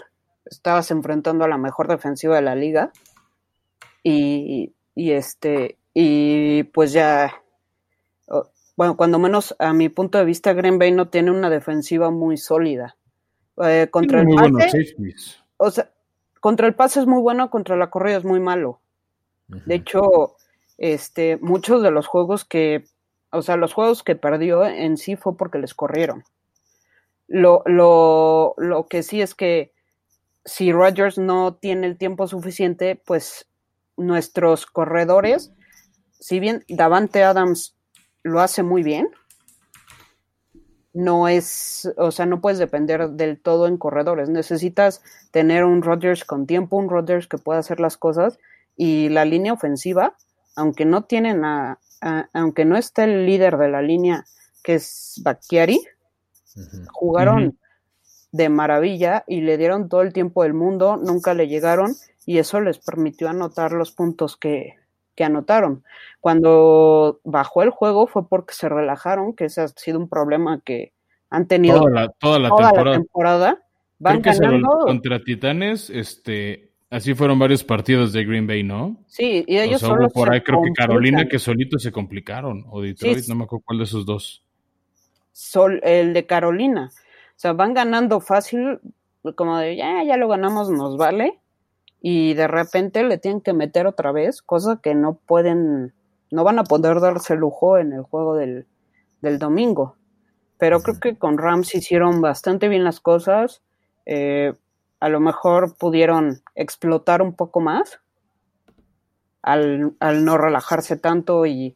[0.45, 2.91] estabas enfrentando a la mejor defensiva de la liga.
[4.04, 7.41] Y, y este, y pues ya
[8.82, 12.38] bueno, cuando menos a mi punto de vista, Green Bay no tiene una defensiva muy
[12.38, 12.97] sólida.
[13.63, 14.95] Eh, contra el pase,
[15.58, 15.91] o sea,
[16.39, 18.80] contra el pase es muy bueno, contra la corrida es muy malo.
[19.47, 20.38] De hecho,
[20.82, 22.86] este, muchos de los juegos que,
[23.32, 26.24] o sea, los juegos que perdió en sí fue porque les corrieron.
[27.28, 29.74] Lo, lo, lo que sí es que
[30.44, 33.48] si Rodgers no tiene el tiempo suficiente, pues
[33.96, 35.54] nuestros corredores,
[36.20, 37.76] si bien Davante Adams
[38.24, 39.08] lo hace muy bien.
[40.94, 44.30] No es, o sea, no puedes depender del todo en corredores.
[44.30, 48.39] Necesitas tener un Rodgers con tiempo, un Rodgers que pueda hacer las cosas
[48.76, 50.17] y la línea ofensiva,
[50.62, 51.80] aunque no tienen a,
[52.34, 54.26] aunque no esté el líder de la línea
[54.63, 55.82] que es Bakhtiari,
[56.91, 57.58] jugaron
[58.32, 61.93] de maravilla y le dieron todo el tiempo del mundo, nunca le llegaron
[62.28, 64.76] y eso les permitió anotar los puntos que,
[65.15, 65.84] que anotaron.
[66.19, 70.93] Cuando bajó el juego fue porque se relajaron, que ese ha sido un problema que
[71.32, 73.63] han tenido toda la, toda la temporada.
[73.97, 74.80] Van ganando.
[74.84, 78.97] contra Titanes, este, así fueron varios partidos de Green Bay, ¿no?
[79.08, 83.25] Sí, y ellos solo por ahí creo que Carolina que solitos se complicaron, o Detroit,
[83.27, 84.43] no me acuerdo cuál de esos dos.
[85.32, 86.91] Sol, el de Carolina.
[86.93, 88.80] O sea, van ganando fácil,
[89.36, 91.41] como de ya, ya lo ganamos, nos vale
[92.01, 95.93] y de repente le tienen que meter otra vez, cosa que no pueden,
[96.32, 98.65] no van a poder darse lujo en el juego del,
[99.21, 99.95] domingo.
[100.58, 103.62] Pero creo que con Rams hicieron bastante bien las cosas.
[104.06, 104.54] Eh,
[105.01, 107.99] a lo mejor pudieron explotar un poco más
[109.41, 111.75] al, no relajarse tanto y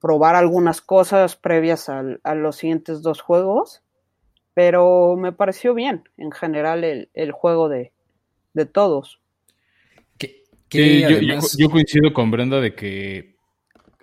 [0.00, 3.82] probar algunas cosas previas a los siguientes dos juegos.
[4.54, 7.92] Pero me pareció bien en general el, juego de,
[8.54, 9.20] de todos
[10.70, 13.36] yo, coincido con Brenda de que,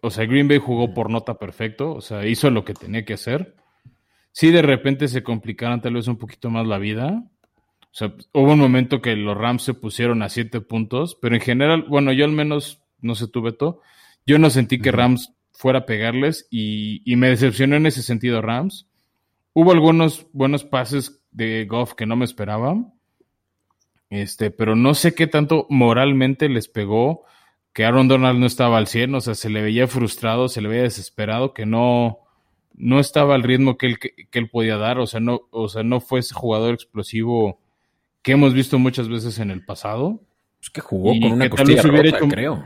[0.01, 3.13] o sea, Green Bay jugó por nota perfecto, o sea, hizo lo que tenía que
[3.13, 3.55] hacer.
[4.31, 7.23] Sí, de repente se complicaron tal vez un poquito más la vida.
[7.91, 11.41] O sea, hubo un momento que los Rams se pusieron a siete puntos, pero en
[11.41, 13.82] general, bueno, yo al menos, no sé tú, Beto,
[14.25, 18.41] yo no sentí que Rams fuera a pegarles y, y me decepcionó en ese sentido
[18.41, 18.88] Rams.
[19.54, 22.93] Hubo algunos buenos pases de Goff que no me esperaban
[24.10, 27.23] Este, pero no sé qué tanto moralmente les pegó
[27.73, 30.67] que Aaron Donald no estaba al 100, o sea, se le veía frustrado, se le
[30.67, 32.19] veía desesperado, que no,
[32.73, 35.82] no estaba al ritmo que él, que, él podía dar, o sea, no, o sea,
[35.84, 37.61] no fue ese jugador explosivo
[38.21, 40.21] que hemos visto muchas veces en el pasado.
[40.60, 42.65] Pues que jugó con una costilla rota, hecho, creo.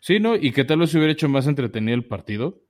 [0.00, 0.36] Sí, ¿no?
[0.36, 2.60] Y que tal vez hubiera hecho más entretenido el partido.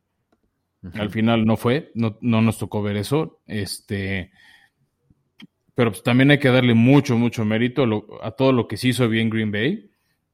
[0.94, 3.40] Al final no fue, no, no nos tocó ver eso.
[3.46, 4.32] Este,
[5.74, 7.84] pero pues también hay que darle mucho, mucho mérito
[8.22, 9.90] a, todo lo que se hizo bien Green Bay.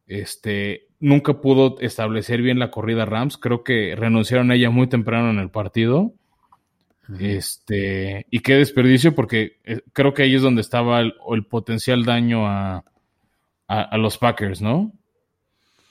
[0.07, 3.37] Este, nunca pudo establecer bien la corrida Rams.
[3.37, 6.15] Creo que renunciaron a ella muy temprano en el partido.
[7.19, 11.15] Este, y qué desperdicio, porque eh, creo que ahí es donde estaba el,
[11.49, 12.85] potencial daño a,
[13.93, 14.93] los Packers, ¿no?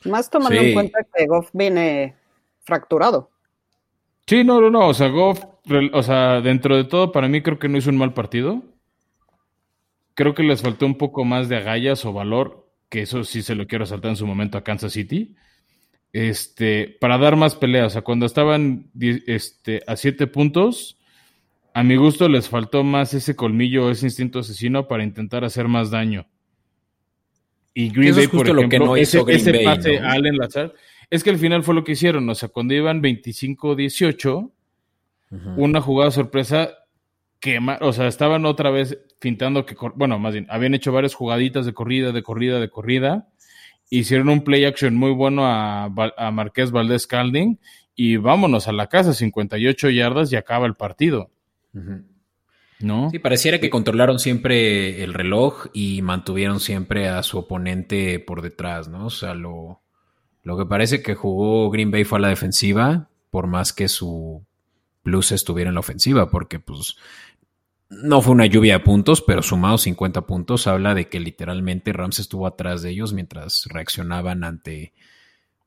[0.03, 2.15] Más tomando en cuenta que Goff viene
[2.63, 3.31] fracturado.
[4.27, 4.87] Sí, no, no, no.
[4.87, 5.43] O sea, Goff,
[5.93, 8.63] o sea, dentro de todo, para mí creo que no hizo un mal partido.
[10.13, 13.55] Creo que les faltó un poco más de agallas o valor, que eso sí se
[13.55, 15.35] lo quiero saltar en su momento a Kansas City.
[16.13, 17.87] Este, para dar más peleas.
[17.87, 20.96] O sea, cuando estaban este, a siete puntos,
[21.77, 25.91] a mi gusto les faltó más ese colmillo, ese instinto asesino para intentar hacer más
[25.91, 26.25] daño.
[27.75, 29.23] Y Green Bay, por ejemplo, ese,
[29.63, 30.73] pase a Allen Lazar,
[31.11, 32.27] es que al final fue lo que hicieron.
[32.27, 34.51] O sea, cuando iban 25-18,
[35.55, 36.71] una jugada sorpresa
[37.39, 41.67] que, o sea, estaban otra vez fintando que, bueno, más bien, habían hecho varias jugaditas
[41.67, 43.27] de corrida, de corrida, de corrida.
[43.91, 47.59] Hicieron un play action muy bueno a, a Marqués Valdés Calding
[47.93, 51.29] y vámonos a la casa, 58 yardas y acaba el partido.
[52.79, 53.09] ¿No?
[53.09, 58.87] Sí, pareciera que controlaron siempre el reloj y mantuvieron siempre a su oponente por detrás,
[58.87, 59.07] ¿no?
[59.07, 59.81] O sea, lo,
[60.43, 64.45] lo que parece que jugó Green Bay fue a la defensiva, por más que su
[65.01, 66.97] plus estuviera en la ofensiva, porque pues
[67.89, 72.19] no fue una lluvia de puntos, pero sumados 50 puntos, habla de que literalmente Rams
[72.19, 74.93] estuvo atrás de ellos mientras reaccionaban ante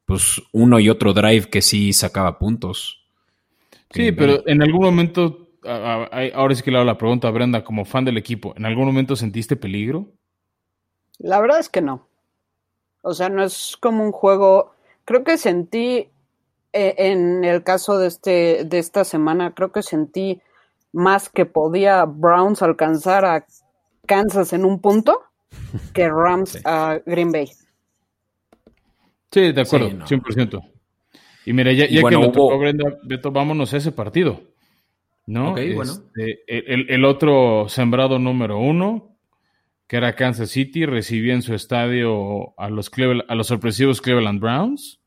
[0.05, 3.05] pues uno y otro drive que sí sacaba puntos.
[3.91, 7.85] Sí, pero en algún momento, ahora sí que le hago la pregunta a Brenda, como
[7.85, 10.07] fan del equipo, ¿en algún momento sentiste peligro?
[11.19, 12.09] La verdad es que no.
[13.03, 14.73] O sea, no es como un juego.
[15.05, 16.09] Creo que sentí,
[16.73, 20.41] eh, en el caso de, este, de esta semana, creo que sentí
[20.93, 23.47] más que podía Browns alcanzar a
[24.07, 25.23] Kansas en un punto
[25.95, 27.49] que Rams a Green Bay.
[29.31, 30.71] Sí, de acuerdo, 100%.
[31.47, 34.41] Y mira, ya, que lo tocó Brenda, Beto, vámonos a ese partido.
[35.31, 35.57] ¿No?
[35.57, 39.17] Este, el, otro sembrado número uno,
[39.87, 42.91] que era Kansas City, recibía en su estadio a los,
[43.29, 45.01] a los sorpresivos Cleveland Browns.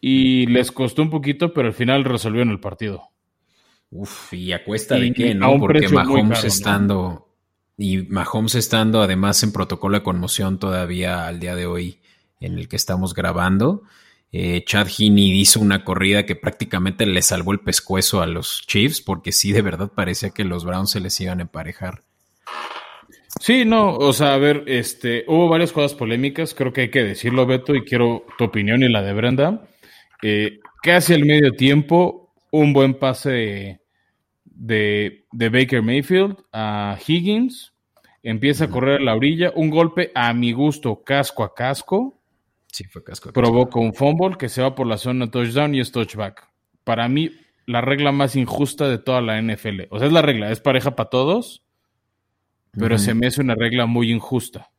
[0.00, 3.10] Y les costó un poquito, pero al final resolvieron el partido.
[3.90, 5.58] Uf, y a cuesta de qué, ¿no?
[5.58, 7.28] Porque Mahomes estando.
[7.76, 12.00] Y Mahomes estando además en protocolo de conmoción todavía al día de hoy
[12.40, 13.82] en el que estamos grabando.
[14.32, 19.00] Eh, Chad Heaney hizo una corrida que prácticamente le salvó el pescuezo a los Chiefs,
[19.00, 22.02] porque sí, de verdad parecía que los Browns se les iban a emparejar.
[23.40, 27.04] Sí, no, o sea, a ver, este, hubo varias cosas polémicas, creo que hay que
[27.04, 29.68] decirlo, Beto, y quiero tu opinión y la de Brenda.
[30.22, 33.80] Eh, casi al medio tiempo, un buen pase
[34.44, 37.72] de, Baker Mayfield a Higgins.
[38.22, 39.52] Empieza a correr a la orilla.
[39.54, 42.19] Un golpe a mi gusto, casco a casco.
[42.72, 43.32] Sí, fue casco.
[43.32, 46.48] Provoca un fumble que se va por la zona touchdown y es touchback.
[46.84, 47.30] Para mí,
[47.66, 49.82] la regla más injusta de toda la NFL.
[49.90, 51.62] O sea, es la regla, es pareja para todos,
[52.72, 54.70] pero se me hace una regla muy injusta.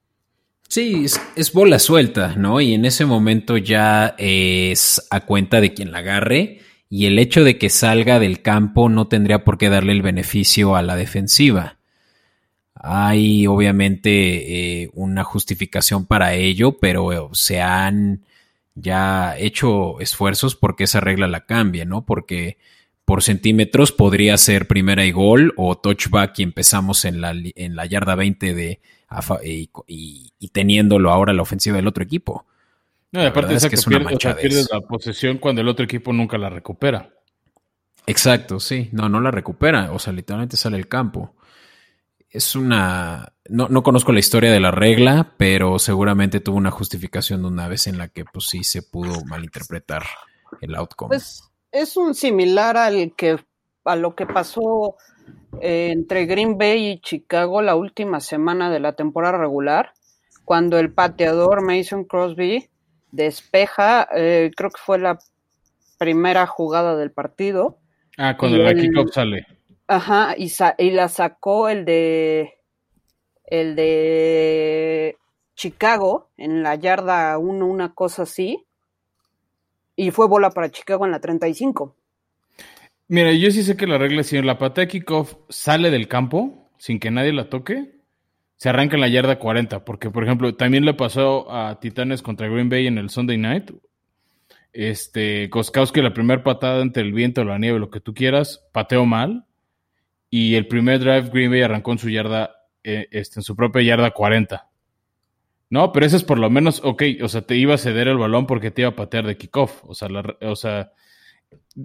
[0.67, 2.61] Sí, es, es, bola suelta, ¿no?
[2.61, 7.43] Y en ese momento ya es a cuenta de quien la agarre y el hecho
[7.43, 11.80] de que salga del campo no tendría por qué darle el beneficio a la defensiva.
[12.83, 18.25] Hay obviamente eh, una justificación para ello, pero se han
[18.73, 22.05] ya hecho esfuerzos porque esa regla la cambie, ¿no?
[22.05, 22.57] Porque
[23.05, 27.85] por centímetros podría ser primera y gol o touchback y empezamos en la, en la
[27.85, 28.79] yarda 20 de,
[29.43, 32.45] y, y teniéndolo ahora la ofensiva del otro equipo.
[33.11, 36.37] No, y aparte es que es una pierdes la posesión cuando el otro equipo nunca
[36.37, 37.09] la recupera.
[38.07, 38.89] Exacto, sí.
[38.93, 39.91] No, no la recupera.
[39.91, 41.35] O sea, literalmente sale el campo.
[42.31, 43.33] Es una.
[43.49, 47.67] No, no, conozco la historia de la regla, pero seguramente tuvo una justificación de una
[47.67, 50.03] vez en la que, pues sí, se pudo malinterpretar
[50.61, 51.09] el outcome.
[51.09, 53.37] Pues es un similar al que
[53.83, 54.95] a lo que pasó
[55.59, 59.93] eh, entre Green Bay y Chicago la última semana de la temporada regular,
[60.45, 62.69] cuando el pateador Mason Crosby
[63.11, 65.19] despeja, eh, creo que fue la
[65.97, 67.77] primera jugada del partido.
[68.17, 69.45] Ah, cuando la kickoff sale.
[69.91, 72.53] Ajá, y, y, la sacó el de
[73.45, 75.17] el de
[75.53, 78.63] Chicago en la yarda 1, una cosa así,
[79.97, 81.93] y fue bola para Chicago en la 35.
[83.09, 86.07] Mira, yo sí sé que la regla es si la patada de kickoff sale del
[86.07, 87.99] campo sin que nadie la toque,
[88.55, 92.47] se arranca en la yarda 40, porque por ejemplo, también le pasó a Titanes contra
[92.47, 93.71] Green Bay en el Sunday Night.
[94.71, 99.05] Este, Koskowski la primera patada entre el viento, la nieve, lo que tú quieras, pateó
[99.05, 99.47] mal
[100.33, 103.83] y el primer drive Green Bay arrancó en su yarda eh, este, en su propia
[103.83, 104.67] yarda 40.
[105.69, 108.17] No, pero ese es por lo menos, ok, o sea, te iba a ceder el
[108.17, 109.83] balón porque te iba a patear de kickoff.
[109.85, 110.07] O sea,
[110.41, 110.93] o sea,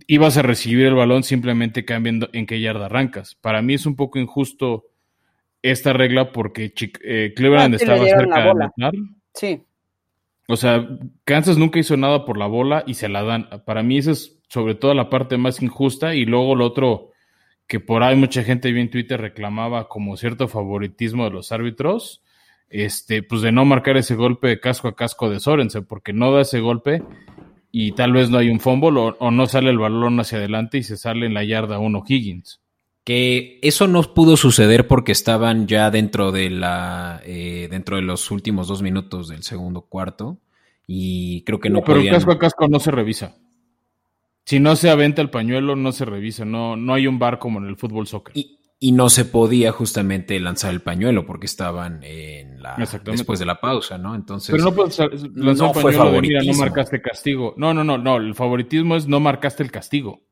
[0.07, 3.35] ibas a recibir el balón simplemente cambiando en qué yarda arrancas.
[3.35, 4.87] Para mí es un poco injusto
[5.63, 8.93] esta regla porque eh, Cleveland ah, estaba cerca de anotar.
[9.35, 9.63] Sí.
[10.49, 10.89] O sea,
[11.25, 13.49] Kansas nunca hizo nada por la bola y se la dan.
[13.65, 17.11] Para mí esa es sobre todo la parte más injusta y luego lo otro
[17.67, 22.23] que por ahí mucha gente en Twitter reclamaba como cierto favoritismo de los árbitros
[22.69, 26.33] este, pues de no marcar ese golpe de casco a casco de Sorensen, porque no
[26.33, 27.03] da ese golpe
[27.71, 30.83] y tal vez no hay un fumble o, no sale el balón hacia adelante y
[30.83, 32.61] se sale en la yarda uno Higgins.
[33.05, 38.33] Que eso no pudo suceder porque estaban ya dentro de la eh, dentro de los
[38.33, 40.39] últimos dos minutos del segundo cuarto
[40.89, 43.37] y creo que no, pero el casco a casco no se revisa.
[44.47, 46.45] Si no se aventa el pañuelo, no se revisa.
[46.45, 48.35] No, no hay un bar como en el fútbol soccer
[48.79, 53.59] y no se podía justamente lanzar el pañuelo porque estaban en la después de la
[53.59, 54.15] pausa, ¿no?
[54.15, 57.55] Entonces Pero no puedes lanzar el pañuelo de mira, no marcaste castigo.
[57.57, 60.23] No, no, no, no, el favoritismo es no marcaste el castigo.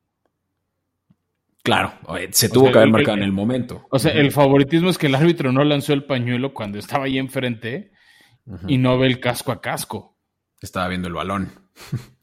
[1.63, 1.95] Claro,
[2.33, 3.87] se tuvo que haber marcado en el momento.
[3.91, 7.17] O sea, el favoritismo es que el árbitro no lanzó el pañuelo cuando estaba ahí
[7.17, 7.93] enfrente
[8.69, 10.19] y no ve el casco a casco.
[10.61, 11.51] Estaba viendo el balón.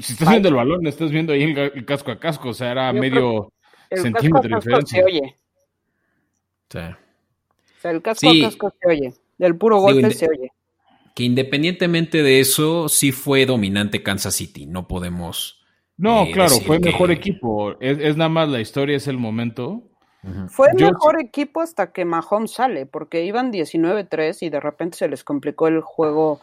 [0.00, 2.92] Si estás viendo el balón, estás viendo ahí el, casco a casco, o sea, era
[2.92, 3.52] medio
[3.90, 4.98] el centímetro de diferencia.
[4.98, 5.36] Se oye.
[6.70, 6.78] Sí.
[6.78, 9.14] O sea, el casco a casco se oye.
[9.38, 10.52] Del puro golpe se oye.
[11.14, 14.66] Que independientemente de eso, sí fue dominante Kansas City.
[14.66, 15.62] No podemos.
[15.96, 17.78] No, eh, claro, fue mejor equipo.
[17.80, 19.82] Es, nada más la historia, es el momento.
[20.48, 25.24] Fue mejor equipo hasta que Mahomes sale, porque iban 19-3 y de repente se les
[25.24, 26.40] complicó el juego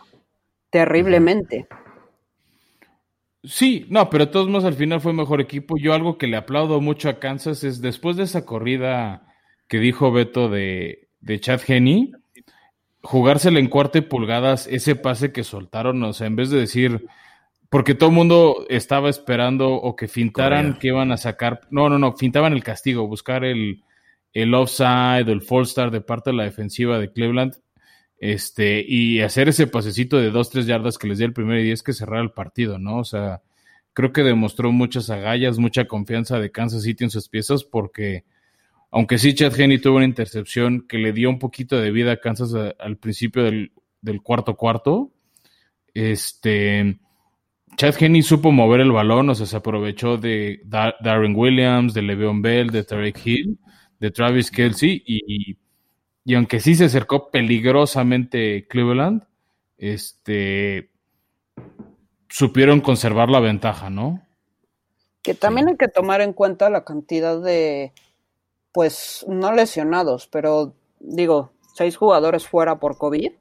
[0.69, 1.67] terriblemente.
[3.43, 5.77] Sí, no, pero todos modos al final fue mejor equipo.
[5.77, 9.27] Yo algo que le aplaudo mucho a Kansas es después de esa corrida
[9.67, 12.11] que dijo Beto de, de Chad Henney,
[13.01, 17.05] jugársela en cuarta y pulgadas, ese pase que soltaron, o sea, en vez de decir,
[17.69, 21.99] porque todo el mundo estaba esperando o que fintaran que iban a sacar, no, no,
[21.99, 23.83] no, fintaban el castigo, buscar el,
[24.33, 27.53] el offside o el false start de parte de la defensiva de Cleveland
[28.19, 31.71] este, y hacer ese pasecito de dos, tres yardas que les dio el primer y
[31.71, 32.97] es que cerrar el partido, ¿no?
[32.97, 33.41] O sea,
[33.93, 38.25] creo que demostró muchas agallas, mucha confianza de Kansas City en sus piezas, porque
[38.91, 42.19] aunque sí Chad Henney tuvo una intercepción que le dio un poquito de vida a
[42.19, 43.71] Kansas al principio del,
[44.21, 45.11] cuarto cuarto,
[45.93, 46.99] este,
[47.77, 52.41] Chad Henney supo mover el balón, o sea, se aprovechó de Darren Williams, de Le'Veon
[52.41, 53.59] Bell, de Tarek Hill,
[53.99, 55.57] de Travis Kelsey y y
[56.35, 59.23] aunque sí se acercó peligrosamente Cleveland,
[59.77, 60.89] este
[62.29, 64.21] supieron conservar la ventaja, ¿no?
[65.21, 67.91] Que también hay que tomar en cuenta la cantidad de,
[68.71, 73.31] pues, no lesionados, pero digo, seis jugadores fuera por COVID.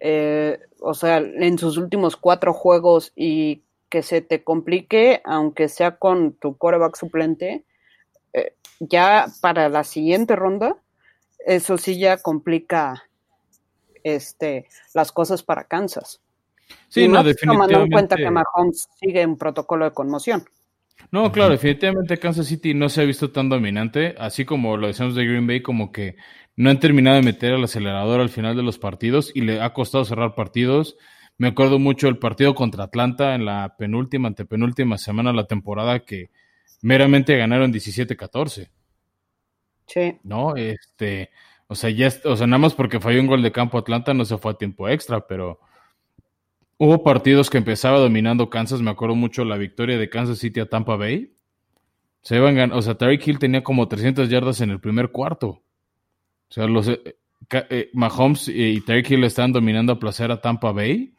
[0.00, 5.96] Eh, o sea, en sus últimos cuatro juegos y que se te complique, aunque sea
[5.96, 7.64] con tu coreback suplente,
[8.32, 10.76] eh, ya para la siguiente ronda
[11.46, 13.04] eso sí ya complica
[14.02, 16.20] este, las cosas para Kansas.
[16.88, 17.74] Sí, no, definitivamente.
[17.74, 20.44] Tomando en cuenta que Mahomes sigue en protocolo de conmoción.
[21.12, 25.14] No, claro, definitivamente Kansas City no se ha visto tan dominante, así como lo decíamos
[25.14, 26.16] de Green Bay, como que
[26.56, 29.72] no han terminado de meter el acelerador al final de los partidos y le ha
[29.72, 30.96] costado cerrar partidos.
[31.38, 36.00] Me acuerdo mucho del partido contra Atlanta en la penúltima, antepenúltima semana de la temporada
[36.00, 36.30] que
[36.82, 38.70] meramente ganaron 17-14.
[39.86, 40.18] Sí.
[40.22, 40.56] ¿No?
[40.56, 41.30] Este,
[41.68, 44.24] o sea, ya, o sea, nada más porque falló un gol de campo Atlanta no
[44.24, 45.60] se fue a tiempo extra, pero
[46.78, 50.68] hubo partidos que empezaba dominando Kansas, me acuerdo mucho la victoria de Kansas City a
[50.68, 51.32] Tampa Bay.
[52.22, 55.48] Se iban, o sea, Tyreek Hill tenía como 300 yardas en el primer cuarto.
[56.48, 57.16] O sea, los eh,
[57.50, 61.14] eh, Mahomes y Tyreek Hill están dominando a placer a Tampa Bay.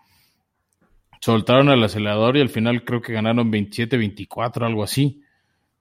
[1.21, 5.23] Soltaron el acelerador y al final creo que ganaron 27-24, algo así.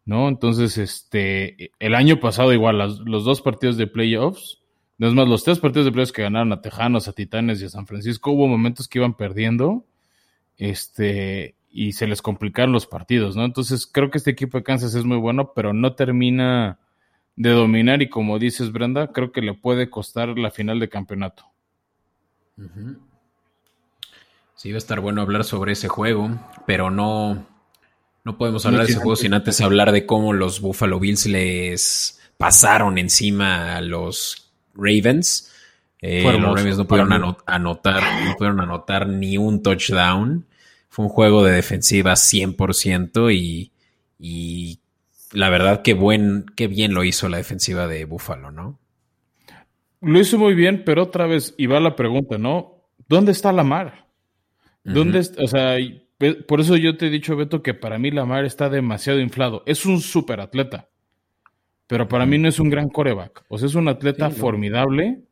[0.06, 0.28] ¿No?
[0.28, 4.62] Entonces, este, el año pasado igual, los dos partidos de playoffs,
[4.98, 7.66] no es más, los tres partidos de playoffs que ganaron a Tejanos, a Titanes y
[7.66, 9.84] a San Francisco, hubo momentos que iban perdiendo,
[10.56, 13.44] este, y se les complicaron los partidos, ¿no?
[13.44, 16.78] Entonces, creo que este equipo de Kansas es muy bueno, pero no termina
[17.34, 21.44] de dominar y como dices, Brenda, creo que le puede costar la final de campeonato.
[24.54, 26.30] Sí, va a estar bueno hablar sobre ese juego,
[26.66, 27.44] pero no,
[28.26, 32.20] no podemos hablar de ese juego sin antes hablar de cómo los Buffalo Bills les
[32.38, 35.54] pasaron encima a los Ravens.
[36.02, 37.12] Eh, los Ravens no pudieron
[37.46, 40.44] anotar, no pudieron anotar ni un touchdown.
[40.88, 43.70] Fue un juego de defensiva 100% y,
[44.18, 44.80] y
[45.30, 48.76] la verdad que buen, qué bien lo hizo la defensiva de Buffalo, ¿no?
[50.00, 52.88] Lo hizo muy bien, pero otra vez, y va la pregunta, ¿no?
[53.08, 54.08] ¿Dónde está Lamar?
[54.82, 55.44] ¿Dónde está?
[55.44, 55.76] O sea,
[56.46, 59.62] por eso yo te he dicho, Beto, que para mí Lamar está demasiado inflado.
[59.66, 60.88] Es un súper atleta,
[61.86, 63.44] pero para mí no es un gran coreback.
[63.48, 65.22] O sea, es un atleta formidable.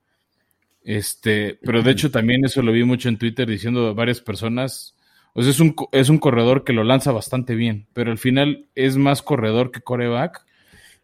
[0.83, 4.95] Este, pero de hecho también eso lo vi mucho en Twitter diciendo varias personas.
[5.33, 8.69] O sea, es un, es un corredor que lo lanza bastante bien, pero al final
[8.75, 10.45] es más corredor que coreback.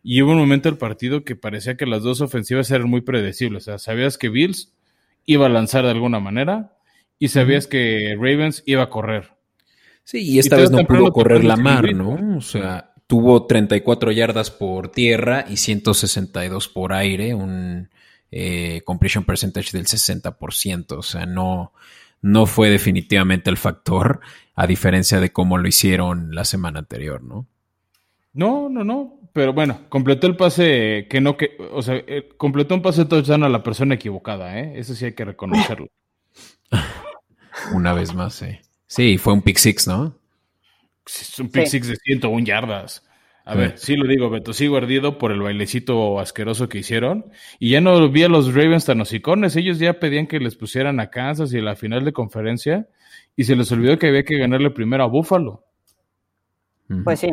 [0.02, 3.64] Y hubo un momento del partido que parecía que las dos ofensivas eran muy predecibles.
[3.64, 4.72] O sea, sabías que Bills
[5.26, 6.76] iba a lanzar de alguna manera
[7.18, 9.39] y sabías que Ravens iba a correr.
[10.10, 12.36] Sí, y esta vez no pudo correr la mar, ¿no?
[12.36, 17.88] O sea, tuvo 34 yardas por tierra y 162 por aire, un
[18.32, 20.98] eh, completion percentage del 60%.
[20.98, 21.72] O sea, no,
[22.22, 24.18] no fue definitivamente el factor,
[24.56, 27.46] a diferencia de cómo lo hicieron la semana anterior, ¿no?
[28.32, 29.16] No, no, no.
[29.32, 33.44] Pero bueno, completó el pase que no que, o sea, eh, completó un pase touchdown
[33.44, 34.72] a la persona equivocada, ¿eh?
[34.74, 35.86] Eso sí hay que reconocerlo.
[37.72, 38.58] Una vez más, sí.
[38.90, 40.16] Sí, fue un pick six, ¿no?
[41.06, 43.06] Es un pick six de 101 yardas.
[43.44, 47.30] A ver, sí lo digo, Beto, sigo ardido por el bailecito asqueroso que hicieron.
[47.60, 49.54] Y ya no vi a los Ravens tan hocicones.
[49.54, 52.88] Ellos ya pedían que les pusieran a Kansas y a la final de conferencia.
[53.36, 55.62] Y se les olvidó que había que ganarle primero a Buffalo.
[57.04, 57.30] Pues sí.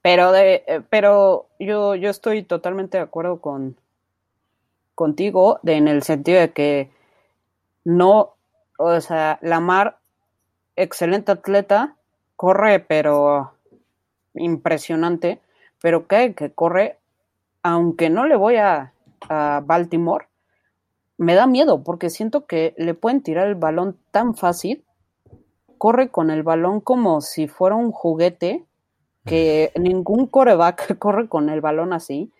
[0.00, 3.76] Pero, de, eh, pero yo, yo estoy totalmente de acuerdo con
[4.94, 6.90] contigo de, en el sentido de que
[7.84, 8.36] no,
[8.78, 9.98] o sea, Lamar,
[10.76, 11.96] excelente atleta,
[12.36, 13.52] corre, pero
[14.34, 15.40] impresionante,
[15.80, 16.98] pero que, que corre,
[17.62, 18.92] aunque no le voy a,
[19.28, 20.26] a Baltimore,
[21.16, 24.84] me da miedo porque siento que le pueden tirar el balón tan fácil,
[25.78, 28.64] corre con el balón como si fuera un juguete
[29.24, 32.32] que ningún coreback corre con el balón así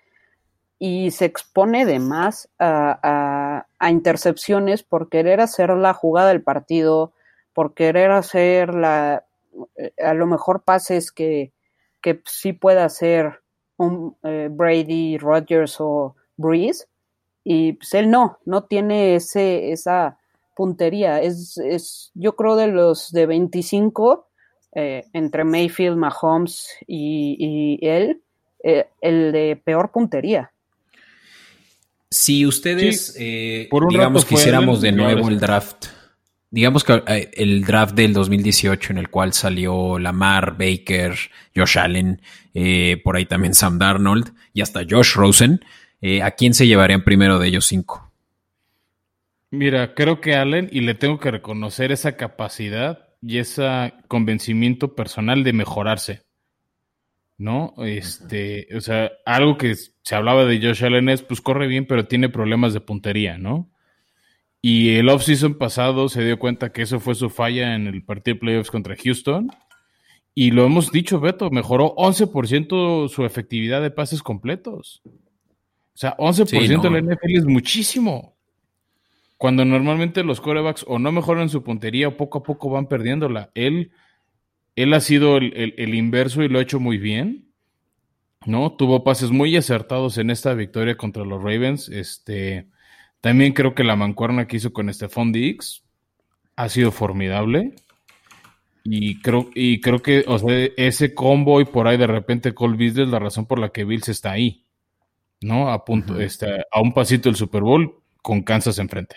[0.78, 7.12] y se expone de más a, intercepciones por querer hacer la jugada del partido,
[7.54, 9.24] por querer hacer la,
[10.02, 11.52] a lo mejor pases que,
[12.02, 13.40] que sí pueda hacer
[13.76, 16.86] un eh, Brady, Rodgers o Breeze,
[17.44, 20.18] y pues él no, no tiene ese, esa
[20.54, 21.20] puntería.
[21.20, 24.26] Es, es, yo creo de los de 25,
[24.74, 28.22] eh, entre Mayfield, Mahomes y, él,
[28.62, 30.50] eh, el de peor puntería.
[32.10, 35.86] Si ustedes, eh, digamos, quisiéramos de nuevo el draft,
[36.54, 37.02] digamos que
[37.34, 41.14] el draft del 2018 en el cual salió Lamar, Baker,
[41.54, 42.22] Josh Allen,
[43.02, 45.64] por ahí también Sam Darnold y hasta Josh Rosen,
[46.22, 48.12] ¿a quién se llevarían primero de ellos cinco?
[49.50, 55.42] Mira, creo que Allen, y le tengo que reconocer esa capacidad y ese convencimiento personal
[55.42, 56.22] de mejorarse.
[57.36, 57.74] ¿No?
[57.78, 62.06] Este, o sea, algo que se hablaba de Josh Allen es, pues corre bien, pero
[62.06, 63.73] tiene problemas de puntería, ¿no?
[64.66, 68.36] Y el offseason pasado se dio cuenta que eso fue su falla en el partido
[68.36, 69.50] de playoffs contra Houston.
[70.34, 75.02] Y lo hemos dicho, Beto, mejoró 11% su efectividad de pases completos.
[75.04, 75.12] O
[75.92, 78.38] sea, 11% de la NFL es muchísimo.
[79.36, 83.50] Cuando normalmente los corebacks o no mejoran su puntería o poco a poco van perdiéndola.
[83.54, 83.90] Él,
[84.76, 87.52] él ha sido el, inverso y lo ha hecho muy bien.
[88.46, 88.72] ¿No?
[88.72, 91.90] Tuvo pases muy acertados en esta victoria contra los Ravens.
[91.90, 92.70] Este,
[93.24, 95.82] también creo que la mancuerna que hizo con Stephon Diggs
[96.56, 97.74] ha sido formidable.
[98.84, 102.76] Y creo, y creo que o sea, ese combo y por ahí de repente Cole
[102.76, 104.66] Beasley es la razón por la que Bills está ahí.
[105.40, 105.72] ¿No?
[105.72, 109.16] A punto, este, a un pasito del Super Bowl con Kansas enfrente.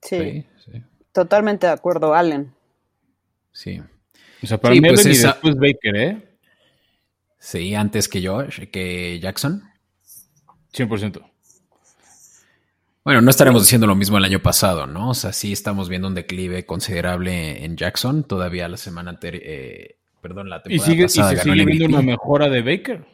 [0.00, 0.46] Sí,
[1.10, 2.54] totalmente de acuerdo, Allen.
[3.50, 3.82] Sí.
[4.44, 6.38] O sea, para mí pues y después Baker, ¿eh?
[7.40, 9.64] Sí, antes que yo, que Jackson.
[10.72, 11.28] 100%.
[13.08, 15.08] Bueno, no estaremos diciendo lo mismo el año pasado, ¿no?
[15.08, 18.22] O sea, sí estamos viendo un declive considerable en Jackson.
[18.22, 21.86] Todavía la semana anterior, eh, perdón, la temporada y sigue, pasada y se sigue viendo
[21.86, 23.06] una mejora de Baker.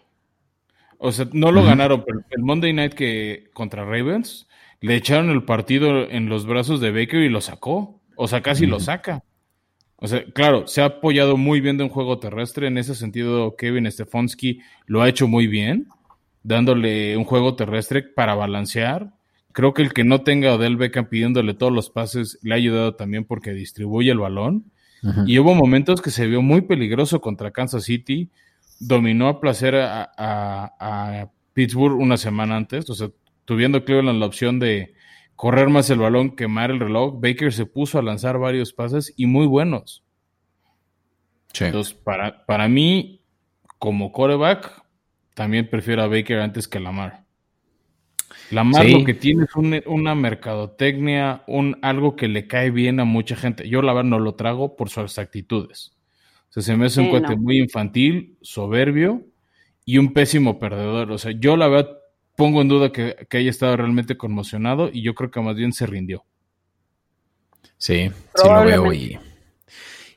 [0.99, 4.49] O sea, no lo ganaron, pero el Monday Night que contra Ravens
[4.81, 8.01] le echaron el partido en los brazos de Baker y lo sacó.
[8.17, 9.23] O sea, casi lo saca.
[9.95, 12.67] O sea, claro, se ha apoyado muy bien de un juego terrestre.
[12.67, 15.87] En ese sentido, Kevin Stefanski lo ha hecho muy bien,
[16.43, 19.13] dándole un juego terrestre para balancear.
[19.55, 22.57] Creo que el que no tenga a Odell Beckham pidiéndole todos los pases le ha
[22.57, 24.73] ayudado también porque distribuye el balón.
[25.27, 28.31] Y hubo momentos que se vio muy peligroso contra Kansas City.
[28.81, 32.91] Dominó a placer a, Pittsburgh una semana antes.
[32.91, 33.11] O sea,
[33.45, 34.95] tuviendo Cleveland la opción de
[35.37, 39.27] correr más el balón, quemar el reloj, Baker se puso a lanzar varios pases y
[39.27, 40.03] muy buenos.
[41.61, 43.21] Entonces, para, para mí,
[43.79, 44.83] como coreback,
[45.35, 47.24] también prefiero a Baker antes que a Lamar.
[48.51, 49.51] Lamar lo que tiene es
[49.87, 53.69] una mercadotecnia, un, algo que le cae bien a mucha gente.
[53.69, 55.93] Yo la verdad no lo trago por sus actitudes.
[56.51, 59.27] O sea, se me hace un cuate muy infantil, soberbio
[59.85, 61.11] y un pésimo perdedor.
[61.11, 61.99] O sea, yo la verdad
[62.37, 65.87] pongo en duda que, haya estado realmente conmocionado y yo creo que más bien se
[65.87, 66.25] rindió.
[67.77, 68.93] Sí, sí lo veo.
[68.93, 69.19] Y,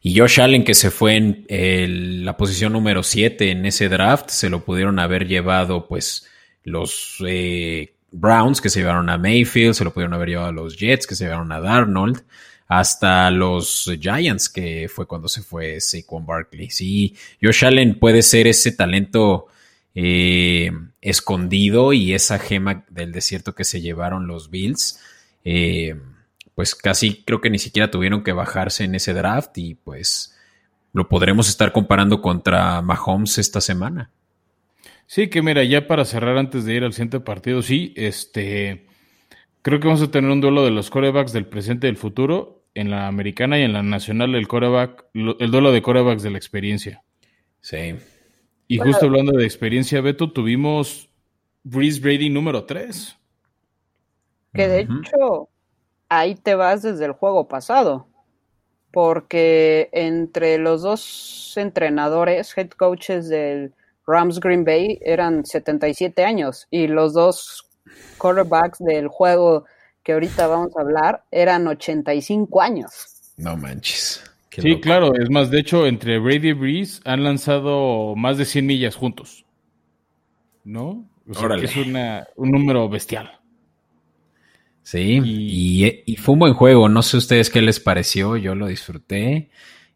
[0.02, 4.50] y Josh Allen, que se fue en la posición número 7 en ese draft, se
[4.50, 6.30] lo pudieron haber llevado, pues,
[6.64, 10.78] los eh, Browns, que se llevaron a Mayfield, se lo pudieron haber llevado a los
[10.78, 12.24] Jets, que se llevaron a Darnold,
[12.68, 16.70] hasta los Giants, que fue cuando se fue Saquon Barkley.
[16.70, 19.48] Sí, Josh Allen puede ser ese talento
[19.96, 25.00] eh, escondido y esa gema del desierto que se llevaron los Bills.
[25.44, 25.96] Eh,
[26.56, 30.36] pues casi creo que ni siquiera tuvieron que bajarse en ese draft y pues
[30.92, 34.12] lo podremos estar comparando contra Mahomes esta semana.
[35.08, 38.88] Sí, que mira, ya para cerrar antes de ir al siguiente partido, sí, este,
[39.62, 42.66] creo que vamos a tener un duelo de los corebacks del presente y del futuro
[42.76, 46.38] en la americana y en la nacional el coreback, el duelo de corebacks de la
[46.38, 47.04] experiencia.
[47.62, 47.96] Sí.
[48.68, 51.10] Y justo hablando de experiencia, Beto, tuvimos
[51.64, 53.18] Breeze Brady número 3.
[54.54, 55.50] Que de hecho,
[56.10, 58.08] ahí te vas desde el juego pasado.
[58.92, 63.74] Porque entre los dos entrenadores, head coaches del
[64.08, 67.68] Rams Green Bay eran 77 años y los dos
[68.18, 69.66] quarterbacks del juego
[70.02, 72.92] que ahorita vamos a hablar eran 85 años.
[73.36, 74.24] No manches.
[74.50, 78.66] Sí, claro, es más, de hecho, entre Brady y Breeze han lanzado más de 100
[78.66, 79.46] millas juntos.
[80.64, 81.08] ¿No?
[81.30, 83.40] O sea, que es un número bestial.
[84.82, 86.88] Sí, y, y, fue un buen juego.
[86.88, 89.50] No sé ustedes qué les pareció, yo lo disfruté.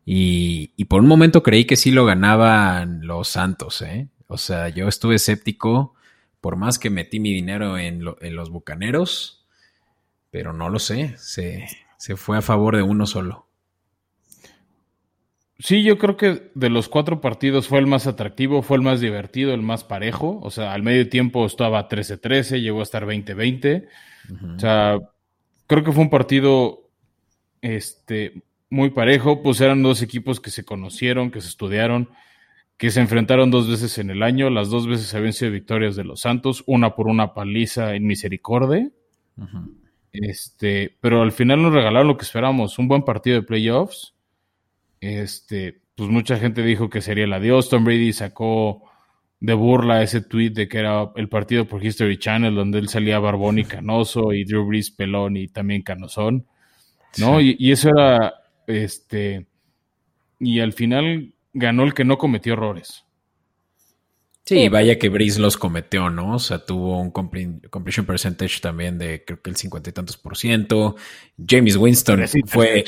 [0.05, 4.07] Y, por un momento creí que sí lo ganaban los Santos, ¿eh?
[4.27, 5.93] O sea, yo estuve escéptico,
[6.39, 9.45] por más que metí mi dinero en, los Bucaneros,
[10.31, 13.47] pero no lo sé, se, se fue a favor de uno solo.
[15.61, 18.99] Sí, yo creo que de los cuatro partidos fue el más atractivo, fue el más
[18.99, 20.39] divertido, el más parejo.
[20.41, 23.87] O sea, al medio tiempo estaba 13-13, llegó a estar 20-20.
[24.55, 24.97] O sea,
[25.67, 26.89] creo que fue un partido
[27.61, 28.41] este,
[28.71, 32.09] muy parejo, pues eran dos equipos que se conocieron, que se estudiaron,
[32.77, 36.05] que se enfrentaron dos veces en el año, las dos veces habían sido victorias de
[36.05, 38.89] los Santos, una por una paliza en misericordia.
[40.13, 44.15] Este, pero al final nos regalaron lo que esperamos, un buen partido de playoffs.
[45.01, 47.69] Este, pues mucha gente dijo que sería el adiós.
[47.69, 48.89] Tom Brady sacó
[49.41, 53.19] de burla ese tweet de que era el partido por History Channel, donde él salía
[53.19, 56.45] barbón y canoso, y Drew Brees pelón y también canosón.
[57.17, 57.41] ¿No?
[57.41, 59.47] y, eso era este,
[60.39, 63.05] y al final ganó el que no cometió errores.
[64.43, 66.35] Sí, vaya que Breeze los cometió, ¿no?
[66.35, 70.35] O sea, tuvo un completion percentage también de creo que el cincuenta y tantos por
[70.35, 70.95] ciento.
[71.47, 72.83] James Winston fue.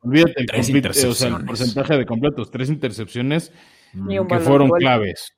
[0.00, 3.52] Olvídate el, porcentaje de completos, tres intercepciones
[3.92, 5.34] que fueron claves.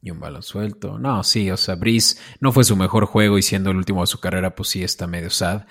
[0.00, 0.98] Y un balón suelto.
[0.98, 4.06] No, sí, o sea, Breeze no fue su mejor juego y siendo el último de
[4.06, 5.66] su carrera, pues sí está medio sad.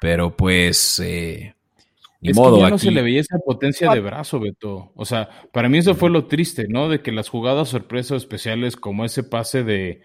[0.00, 1.54] Pero pues eh,
[2.30, 4.92] es que ya no se le veía esa potencia de brazo, Beto.
[4.94, 6.88] O sea, para mí eso fue lo triste, ¿no?
[6.88, 10.02] De que las jugadas sorpresas especiales, como ese pase de,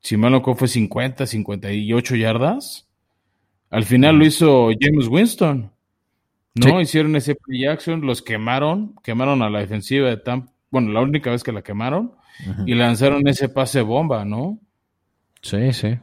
[0.00, 2.88] si mal no fue 50, 58 yardas,
[3.70, 5.72] al final lo hizo James Winston.
[6.54, 6.80] ¿No?
[6.80, 11.32] Hicieron ese play action, los quemaron, quemaron a la defensiva de Tampa, bueno, la única
[11.32, 12.12] vez que la quemaron,
[12.64, 14.60] y lanzaron ese pase bomba, ¿no?
[15.42, 15.98] Sí, sí.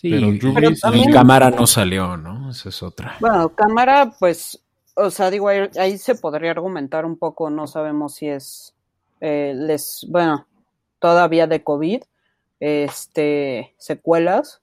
[0.00, 0.12] Sí,
[0.54, 0.70] pero,
[1.12, 2.50] cámara no salió, ¿no?
[2.50, 3.16] Esa es otra.
[3.18, 4.62] Bueno, cámara, pues,
[4.94, 8.76] o sea, digo, ahí, se podría argumentar un poco, no sabemos si es,
[9.20, 10.46] eh, les, bueno,
[11.00, 12.00] todavía de COVID,
[12.60, 14.62] este, secuelas,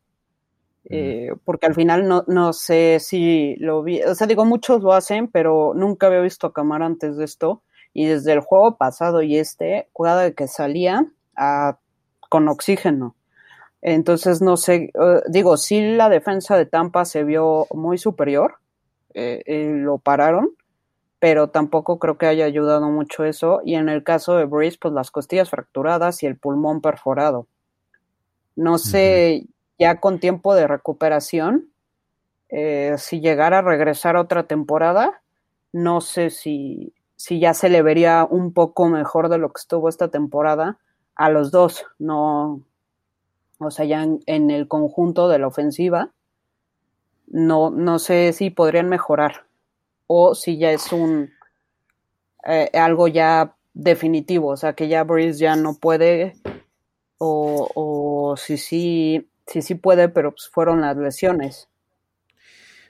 [0.86, 4.93] eh, porque al final no, no sé si lo vi, o sea, digo, muchos lo
[4.93, 7.61] hacen, pero nunca había visto a cámara antes de esto,
[7.91, 11.05] y desde el juego pasado y este, de que salía
[11.36, 11.77] a,
[12.29, 13.15] con oxígeno.
[13.82, 18.55] Entonces, no sé, eh, digo, sí la defensa de Tampa se vio muy superior,
[19.13, 20.51] eh, eh, lo pararon,
[21.19, 23.61] pero tampoco creo que haya ayudado mucho eso.
[23.63, 27.47] Y en el caso de Breeze, pues las costillas fracturadas y el pulmón perforado.
[28.55, 29.47] No sé,
[29.78, 31.69] ya con tiempo de recuperación,
[32.49, 35.21] eh, si llegara a regresar otra temporada,
[35.73, 39.89] no sé si, si ya se le vería un poco mejor de lo que estuvo
[39.89, 40.78] esta temporada
[41.15, 42.61] a los dos, no,
[43.59, 46.11] o sea, ya en, el conjunto de la ofensiva,
[47.27, 49.45] no, no sé si podrían mejorar
[50.07, 51.31] o si ya es un
[52.47, 56.33] eh, algo ya definitivo, o sea, que ya Breeze ya no puede
[57.17, 61.67] o, o si sí, sí, sí puede, pero pues fueron las lesiones.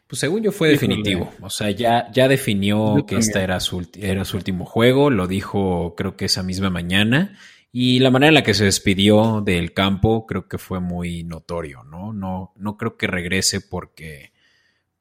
[0.07, 1.31] Pues según yo fue definitivo.
[1.41, 5.09] O sea, ya, ya definió que este era su, era su último juego.
[5.09, 7.37] Lo dijo creo que esa misma mañana.
[7.77, 11.83] Y la manera en la que se despidió del campo creo que fue muy notorio,
[11.83, 12.13] ¿no?
[12.13, 14.31] No, no creo que regrese porque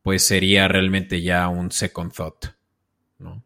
[0.03, 2.47] pues sería realmente ya un second thought,
[3.21, 3.45] ¿no?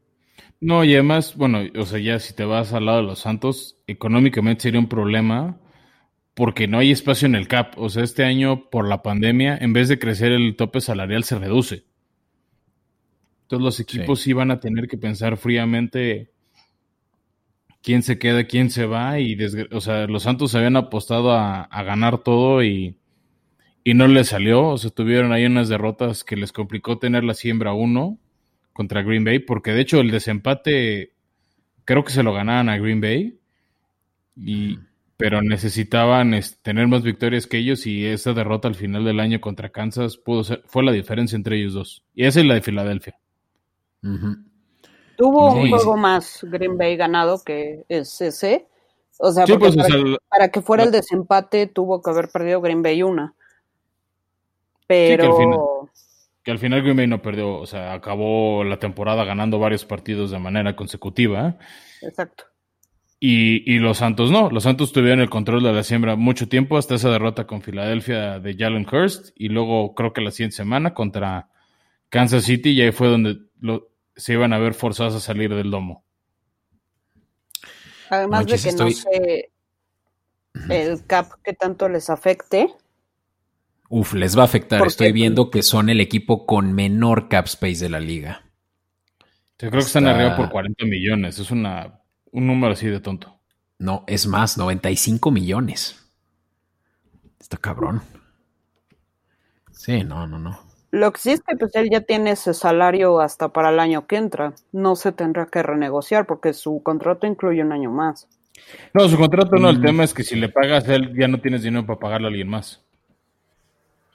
[0.63, 3.77] No, y además, bueno, o sea, ya si te vas al lado de los Santos,
[3.87, 5.61] económicamente sería un problema
[6.33, 7.79] porque no hay espacio en el CAP.
[7.79, 11.39] O sea, este año por la pandemia, en vez de crecer el tope salarial, se
[11.39, 11.85] reduce.
[13.43, 16.33] Entonces los equipos sí, van a tener que pensar fríamente
[17.89, 19.19] quién se queda, quién se va.
[19.19, 19.35] Y
[19.71, 22.99] o sea, los Santos habían apostado a, ganar todo y,
[23.83, 24.69] y, no les salió.
[24.69, 28.19] O sea, tuvieron ahí unas derrotas que les complicó tener la siembra uno
[28.75, 31.15] contra Green Bay, porque de hecho el desempate
[31.87, 33.39] creo que se lo ganaban a Green Bay.
[34.37, 34.79] Y,
[35.17, 39.71] pero necesitaban tener más victorias que ellos y esa derrota al final del año contra
[39.71, 42.05] Kansas pudo ser, fue la diferencia entre ellos dos.
[42.15, 43.19] Y esa es la de Filadelfia.
[45.19, 48.69] Tuvo un juego más Green Bay ganado que ese.
[49.19, 49.77] O sea, pues,
[50.29, 53.35] para, que fuera el desempate tuvo que haber perdido Green Bay una.
[54.87, 55.25] Pero...
[55.25, 55.59] que, al final,
[56.45, 60.31] que al final Green Bay no perdió, o sea, acabó la temporada ganando varios partidos
[60.31, 61.57] de manera consecutiva.
[62.01, 62.45] Exacto.
[63.19, 66.95] Y, los Santos no, los Santos tuvieron el control de la siembra mucho tiempo hasta
[66.95, 71.49] esa derrota con Filadelfia de Jalen Hurst y luego creo que la siguiente semana contra
[72.09, 73.39] Kansas City y ahí fue donde
[74.19, 76.05] se iban a ver forzados a salir del domo.
[78.11, 79.51] Además de que no sé
[80.69, 82.69] el cap que tanto les afecte.
[83.89, 84.87] Uf, les va a afectar.
[84.87, 88.45] Estoy viendo que son el equipo con menor cap space de la liga.
[89.59, 91.39] Yo creo que están arriba por 40 millones.
[91.39, 92.01] Es una
[92.33, 93.41] un número así de tonto.
[93.79, 96.11] No, es más, 95 millones.
[97.41, 98.03] Está cabrón.
[99.73, 100.68] Sí, no, no, no.
[100.91, 104.07] Lo que sí es que pues él ya tiene ese salario hasta para el año
[104.07, 104.55] que entra.
[104.73, 108.27] No se tendrá que renegociar porque su contrato incluye un año más.
[108.95, 109.69] No, su contrato no.
[109.69, 109.83] El mm.
[109.83, 112.31] tema es que si le pagas a él ya no tienes dinero para pagarle a
[112.31, 112.83] alguien más.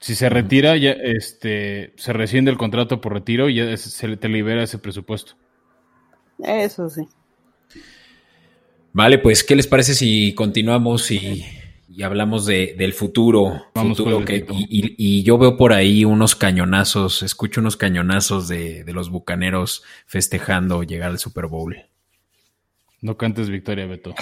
[0.00, 4.28] Si se retira, ya este, se rescinde el contrato por retiro y ya se te
[4.28, 5.34] libera ese presupuesto.
[6.40, 7.08] Eso sí.
[8.92, 11.44] Vale, pues, ¿qué les parece si continuamos y,
[12.02, 13.66] hablamos de, del futuro?
[13.74, 19.84] futuro que, y, yo veo por ahí unos cañonazos, escucho unos cañonazos de, los bucaneros
[20.06, 21.76] festejando llegar al Super Bowl.
[23.00, 24.14] No cantes victoria, Beto.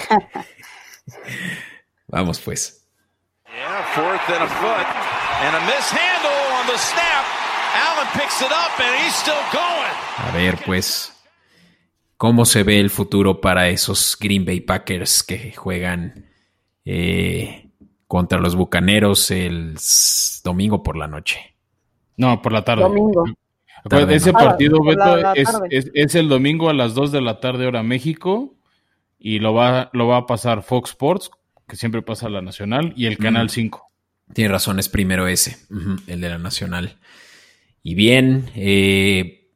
[2.07, 2.87] Vamos, pues.
[10.17, 11.13] A ver, pues
[12.17, 16.29] cómo se ve el futuro para esos Green Bay Packers que juegan
[16.85, 17.62] eh,
[18.13, 19.75] contra los Bucaneros el
[20.43, 21.55] domingo por la noche.
[22.15, 22.83] No, por la tarde.
[22.83, 23.25] Domingo.
[24.07, 28.53] ese partido, Beto, es, el domingo a las 2 de la tarde hora México
[29.17, 31.31] y lo va, lo va a pasar Fox Sports,
[31.67, 33.83] que siempre pasa la Nacional, y el Canal 5.
[34.31, 35.57] Tiene razón, es primero ese,
[36.05, 36.99] el de la Nacional.
[37.81, 39.49] Y bien, eh,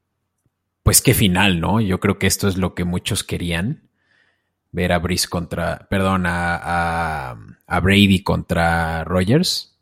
[0.82, 1.80] pues qué final, ¿no?
[1.80, 3.87] Yo creo que esto es lo que muchos querían.
[4.78, 7.36] Ver a Brice contra, perdón, a,
[7.82, 9.76] Brady contra Rogers.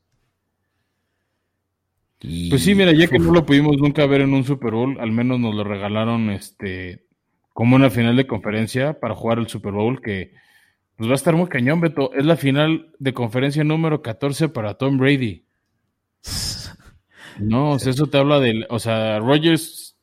[2.21, 5.11] Pues sí, mira, ya que no lo pudimos nunca ver en un Super Bowl, al
[5.11, 7.03] menos nos lo regalaron este
[7.51, 10.33] como una final de conferencia para jugar el Super Bowl que
[10.95, 12.13] pues va a estar muy cañón, Beto.
[12.13, 15.45] Es la final de conferencia número 14 para Tom Brady.
[17.37, 19.97] No, o sea, eso te habla del, o sea, Rogers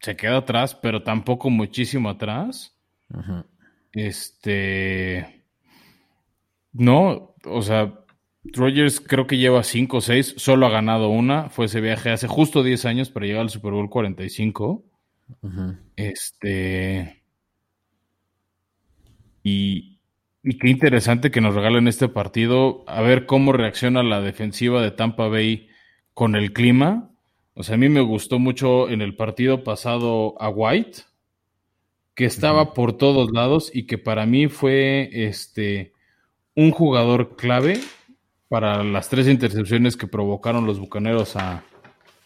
[0.00, 2.74] se queda atrás, pero tampoco muchísimo atrás.
[3.94, 5.44] Este.
[6.72, 8.04] No, o sea,
[8.44, 11.48] Rogers creo que lleva 5 o 6, solo ha ganado una.
[11.48, 14.84] Fue ese viaje hace justo 10 años para llegar al Super Bowl 45.
[15.96, 17.22] Este.
[19.42, 19.98] Y,
[20.42, 22.84] y qué interesante que nos regalen este partido.
[22.86, 25.68] A ver cómo reacciona la defensiva de Tampa Bay
[26.12, 27.10] con el clima.
[27.54, 31.02] O sea, a mí me gustó mucho en el partido pasado a White,
[32.14, 35.92] que estaba por todos lados y que para mí fue este
[36.54, 37.80] un jugador clave
[38.48, 41.64] para las tres intercepciones que provocaron los bucaneros a,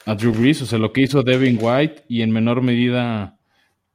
[0.04, 3.38] a Drew Brees, o sea, lo que hizo Devin White y en menor medida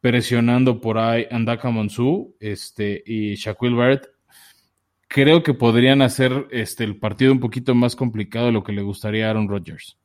[0.02, 4.10] presionando por ahí Andaka Monsu este, y Shaquille Barrett,
[5.08, 8.82] creo que podrían hacer este, el partido un poquito más complicado de lo que le
[8.82, 9.98] gustaría a Aaron Rodgers.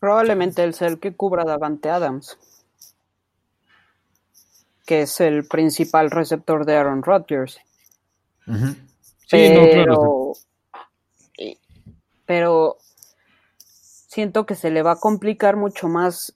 [0.00, 2.38] Probablemente el ser que cubra Davante Adams,
[4.88, 7.60] que es el principal receptor de Aaron Rodgers.
[9.30, 10.32] pero,
[12.24, 12.78] pero
[13.66, 16.34] siento que se le va a complicar mucho más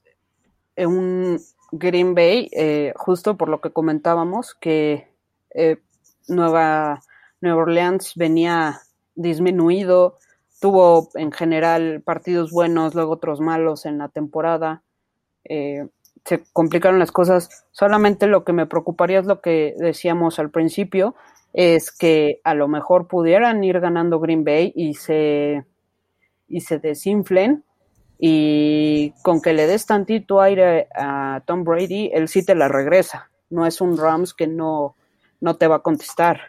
[0.75, 1.41] en un
[1.71, 5.07] Green Bay, eh, justo por lo que comentábamos, que
[5.55, 5.77] eh,
[6.27, 7.01] Nueva,
[7.41, 8.81] Nueva Orleans venía
[9.15, 10.17] disminuido,
[10.61, 14.83] tuvo en general partidos buenos, luego otros malos en la temporada.
[15.43, 15.87] Eh,
[16.25, 17.65] se complicaron las cosas.
[17.71, 21.15] Solamente lo que me preocuparía es lo que decíamos al principio,
[21.53, 25.63] es que a lo mejor pudieran ir ganando Green Bay y se,
[26.47, 27.63] y se desinflen.
[28.19, 33.29] Y con que le des tantito aire a Tom Brady, él sí te la regresa.
[33.49, 34.95] No es un Rams que no,
[35.41, 36.39] no te va a contestar.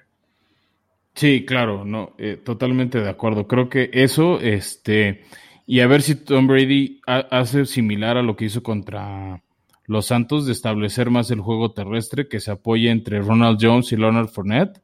[1.15, 3.47] Sí, claro, no, eh, totalmente de acuerdo.
[3.47, 5.25] Creo que eso, este,
[5.67, 9.44] y a ver si Tom Brady hace similar a lo que hizo contra
[9.87, 13.97] los Santos de establecer más el juego terrestre que se apoye entre Ronald Jones y
[13.97, 14.81] Leonard Fournette,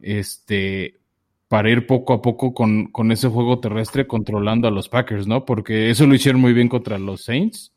[0.00, 1.00] este,
[1.48, 5.44] para ir poco a poco con, con ese juego terrestre controlando a los Packers, ¿no?
[5.44, 7.72] Porque eso lo hicieron muy bien contra los Saints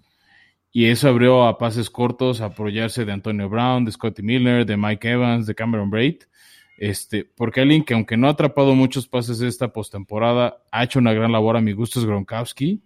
[0.76, 4.76] y eso abrió a pases cortos, a apoyarse de Antonio Brown, de Scotty Miller, de
[4.76, 6.24] Mike Evans, de Cameron Braid.
[6.78, 11.13] Este, porque alguien que aunque no ha atrapado muchos pases esta postemporada, ha hecho una
[11.13, 12.84] gran labor a mi gusto es Gronkowski.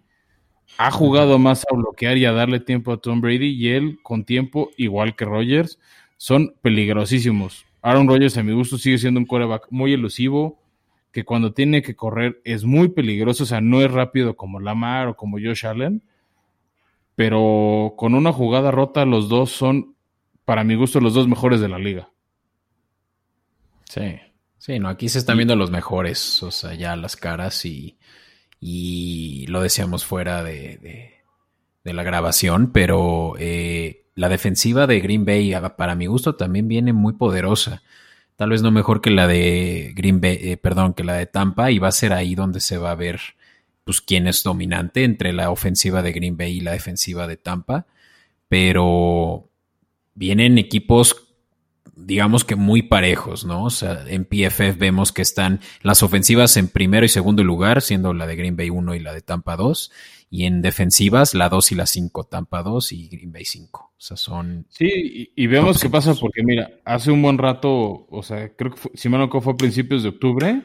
[0.78, 4.24] Ha jugado más a bloquear y a darle tiempo a Tom Brady y él con
[4.24, 5.78] tiempo, igual que Rogers,
[6.16, 7.66] son peligrosísimos.
[7.82, 10.60] Aaron Rodgers a mi gusto sigue siendo un quarterback muy elusivo,
[11.12, 15.08] que cuando tiene que correr es muy peligroso, o sea, no es rápido como Lamar
[15.08, 16.02] o como Josh Allen,
[17.14, 19.96] pero con una jugada rota los dos son,
[20.44, 22.10] para mi gusto, los dos mejores de la liga.
[23.84, 24.18] Sí,
[24.58, 27.98] sí, no, aquí se están viendo los mejores, o sea, ya las caras y,
[28.60, 30.78] y lo decíamos fuera de,
[31.82, 36.92] de, la grabación, pero eh, la defensiva de Green Bay, para mi gusto, también viene
[36.92, 37.82] muy poderosa.
[38.36, 41.70] Tal vez no mejor que la de Green Bay, eh, perdón, que la de Tampa,
[41.70, 43.20] y va a ser ahí donde se va a ver
[43.84, 47.86] pues quién es dominante entre la ofensiva de Green Bay y la defensiva de Tampa,
[48.48, 49.48] pero
[50.14, 51.29] vienen equipos
[52.04, 53.64] digamos que muy parejos, ¿no?
[53.64, 58.12] O sea, en PFF vemos que están las ofensivas en primero y segundo lugar, siendo
[58.14, 59.92] la de Green Bay 1 y la de Tampa 2,
[60.30, 63.80] y en defensivas la 2 y la 5, Tampa 2 y Green Bay 5.
[63.80, 64.66] O sea, son...
[64.70, 68.80] Sí, y, vemos qué pasa porque, mira, hace un buen rato, o sea, creo que
[68.94, 70.62] si me no fue a principios de octubre,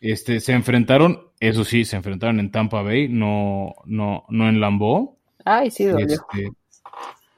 [0.00, 5.18] este, se enfrentaron, eso sí, se enfrentaron en Tampa Bay, no, no, no en Lambeau.
[5.44, 6.50] Ay, sí, este,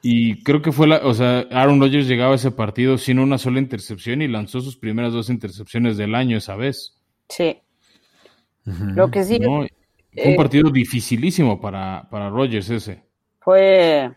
[0.06, 3.38] y creo que fue la, o sea, Aaron Rodgers llegaba a ese partido sin una
[3.38, 7.00] sola intercepción y lanzó sus primeras dos intercepciones del año esa vez.
[7.30, 7.58] Sí.
[8.64, 9.38] Lo que sí.
[9.38, 9.68] fue un
[10.12, 13.02] eh, partido dificilísimo para, para Rodgers ese.
[13.40, 14.12] Fue,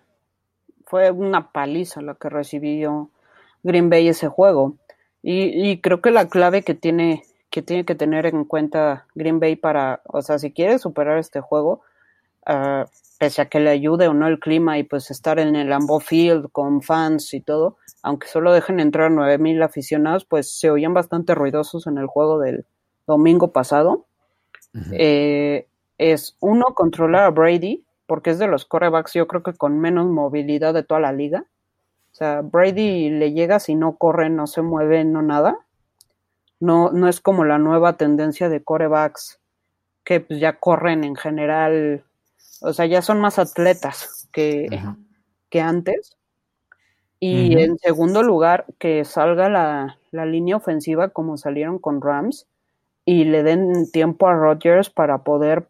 [0.86, 3.10] fue una paliza la que recibió
[3.64, 4.76] Green Bay ese juego.
[5.24, 9.40] Y, y creo que la clave que tiene que tiene que tener en cuenta Green
[9.40, 11.82] Bay para, o sea, si quiere superar este juego,
[12.48, 12.86] uh,
[13.20, 16.00] pese a que le ayude o no el clima y pues estar en el Lambeau
[16.00, 21.34] Field con fans y todo, aunque solo dejen entrar 9000 aficionados, pues se oían bastante
[21.36, 22.66] ruidosos en el juego del
[23.06, 24.06] domingo pasado.
[24.92, 25.68] Eh,
[25.98, 30.06] es uno, controlar a Brady, porque es de los corebacks yo creo que con menos
[30.06, 31.46] movilidad de toda la liga.
[32.12, 35.58] O sea, Brady le llega si no corre, no se mueve, no nada.
[36.60, 39.40] No, no es como la nueva tendencia de corebacks
[40.04, 42.04] que pues, ya corren en general,
[42.62, 44.68] o sea, ya son más atletas que,
[45.50, 46.18] que antes.
[47.20, 52.48] Y en segundo lugar, que salga la, la, línea ofensiva como salieron con Rams
[53.06, 55.68] y le den tiempo a Rodgers para poder,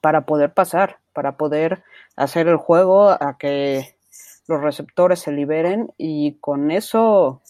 [0.00, 1.82] para poder pasar, para poder
[2.16, 3.94] hacer el juego, a que
[4.48, 7.42] los receptores se liberen y con eso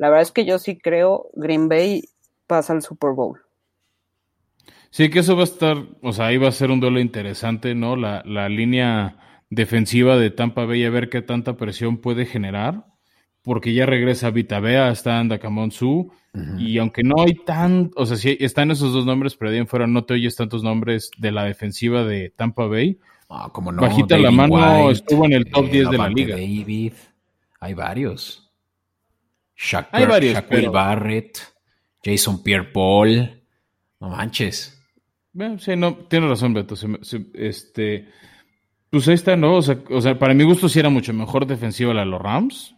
[0.00, 2.08] la verdad es que yo sí creo Green Bay
[2.46, 3.38] pasa al Super Bowl.
[4.90, 7.74] Sí, que eso va a estar, o sea, ahí va a ser un duelo interesante,
[7.76, 7.94] ¿no?
[7.94, 9.16] La, línea
[9.48, 12.86] defensiva de Tampa Bay a ver qué tanta presión puede generar,
[13.42, 16.12] porque ya regresa Vitabea, está Andacamon Su,
[16.58, 19.60] y aunque no hay tan, o sea, sí están esos dos nombres, pero de ahí
[19.60, 22.98] en fuera no te oyes tantos nombres de la defensiva de Tampa Bay.
[23.28, 26.36] Ah, como no, Bajita la mano estuvo en el top 10 eh, de la liga.
[26.36, 26.92] David,
[27.60, 28.50] hay varios.
[29.56, 31.38] Shaquille, Barrett,
[32.02, 33.42] Jason Pierre Paul.
[34.00, 34.79] No manches.
[35.58, 36.74] Sí, no, tiene razón, Beto.
[37.34, 38.08] este,
[38.90, 39.56] pues ahí está, ¿no?
[39.56, 42.74] O sea, para mi gusto sí era mucho mejor defensiva la de los Rams.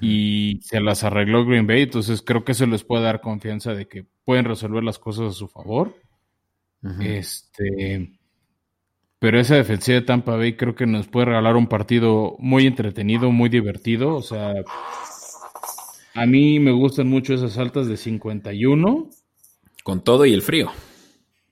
[0.00, 1.82] Y se las arregló Green Bay.
[1.82, 5.32] Entonces creo que eso les puede dar confianza de que pueden resolver las cosas a
[5.32, 5.94] su favor.
[7.00, 8.12] Este.
[9.18, 13.30] Pero esa defensiva de Tampa Bay creo que nos puede regalar un partido muy entretenido,
[13.30, 14.14] muy divertido.
[14.14, 14.54] O sea,
[16.14, 19.10] a mí me gustan mucho esas altas de 51.
[19.82, 20.70] Con todo y el frío.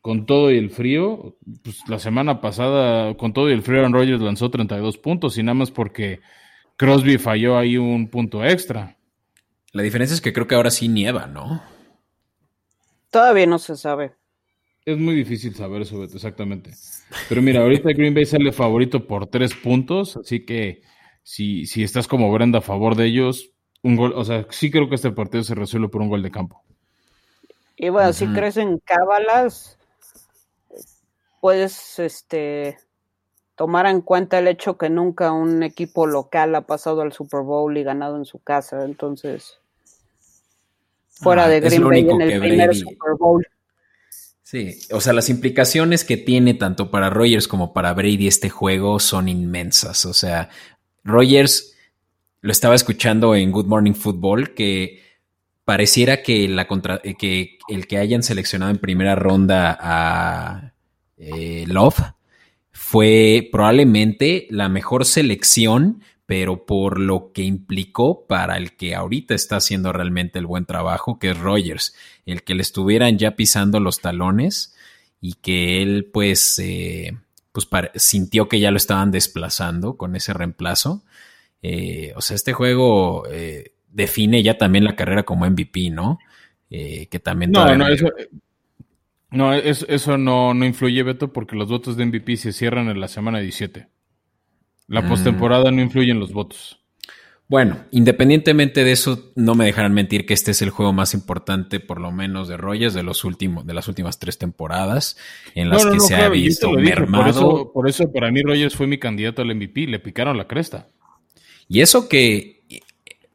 [0.06, 1.36] Con todo y el frío.
[1.64, 5.42] Pues la semana pasada, con todo y el frío, Aaron Rodgers lanzó 32 puntos y
[5.42, 6.20] nada más porque
[6.76, 8.96] Crosby falló ahí un punto extra.
[9.72, 11.60] La diferencia es que creo que ahora sí nieva, ¿no?
[13.10, 14.12] Todavía no se sabe.
[14.84, 16.70] Es muy difícil saber eso, exactamente.
[17.28, 20.82] Pero mira, ahorita Green Bay sale favorito por tres puntos, así que
[21.24, 23.50] si, si estás como Brenda a favor de ellos,
[23.82, 26.30] un gol, o sea, sí creo que este partido se resuelve por un gol de
[26.30, 26.62] campo.
[27.76, 29.75] Y bueno, si crees en cábalas,
[31.40, 32.78] puedes este
[33.56, 37.76] tomar en cuenta el hecho que nunca un equipo local ha pasado al Super Bowl
[37.76, 39.58] y ganado en su casa, entonces
[41.08, 43.46] fuera ah, de Green Bay en el primer Super Bowl.
[44.42, 49.00] Sí, o sea, las implicaciones que tiene tanto para Rogers como para Brady este juego
[49.00, 50.04] son inmensas.
[50.06, 50.50] O sea,
[51.02, 51.74] Rogers
[52.42, 55.02] lo estaba escuchando en Good Morning Football que
[55.64, 60.74] pareciera que, la contra, que el que hayan seleccionado en primera ronda a
[61.16, 62.00] eh, Love
[62.72, 69.56] fue probablemente la mejor selección pero por lo que implicó para el que ahorita está
[69.56, 71.94] haciendo realmente el buen trabajo, que es Rogers,
[72.26, 74.74] el que le estuvieran ya pisando los talones
[75.20, 77.16] y que él pues, eh,
[77.52, 81.04] pues sintió que ya lo estaban desplazando con ese reemplazo.
[81.62, 86.18] Eh, o sea, este juego eh, define ya también la carrera como MVP, ¿no?
[86.68, 87.52] que también...
[87.52, 88.12] No, no, eso,
[89.30, 93.08] no, eso no, no influye, Beto, porque los votos de MVP se cierran en la
[93.08, 93.88] semana 17.
[94.88, 95.08] La mm.
[95.08, 96.80] postemporada no influye en los votos.
[97.48, 101.78] Bueno, independientemente de eso, no me dejarán mentir que este es el juego más importante,
[101.78, 105.16] por lo menos de Rogers, de los últimos, de las últimas tres temporaas,
[105.54, 107.70] en las que se ha visto mermado.
[107.72, 110.88] Por eso, para mí Rogers fue mi candidato al MVP, le picaron la cresta.
[111.68, 112.55] Y eso que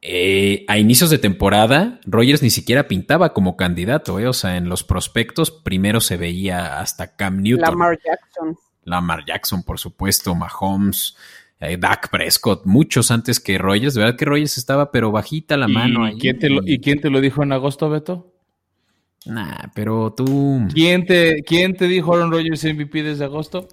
[0.03, 4.67] eh, a inicios de temporada, Rogers ni siquiera pintaba como candidato, eh, o sea, en
[4.67, 7.69] los prospectos primero se veía hasta Cam Newton.
[7.69, 8.57] Lamar Jackson.
[8.83, 11.15] Lamar Jackson, por supuesto, Mahomes.
[11.59, 13.93] Eh, Dak Prescott, muchos antes que Rogers.
[13.93, 16.05] De verdad que Rogers estaba, pero bajita la mano.
[16.05, 16.17] Ahí.
[16.17, 18.33] ¿quién te lo, ¿Y quién te lo dijo en agosto, Beto?
[19.27, 20.67] Nah, pero tú.
[20.73, 23.67] ¿Quién te, quién te dijo Aaron Rodgers MVP desde agosto?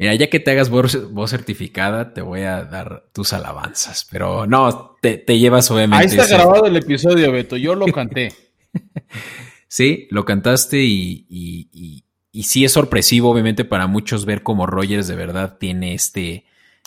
[0.00, 0.96] Mira, ya que te hagas voz,
[1.28, 4.08] certificada, te voy a dar tus alabanzas.
[4.10, 6.04] Pero no, te, llevas obviamente.
[6.04, 7.58] Ahí está grabado el episodio, Beto.
[7.58, 8.32] Yo lo canté.
[9.68, 15.06] sí, lo cantaste y, y, y, sí es sorpresivo, obviamente, para muchos ver cómo Rogers
[15.06, 16.46] de verdad tiene este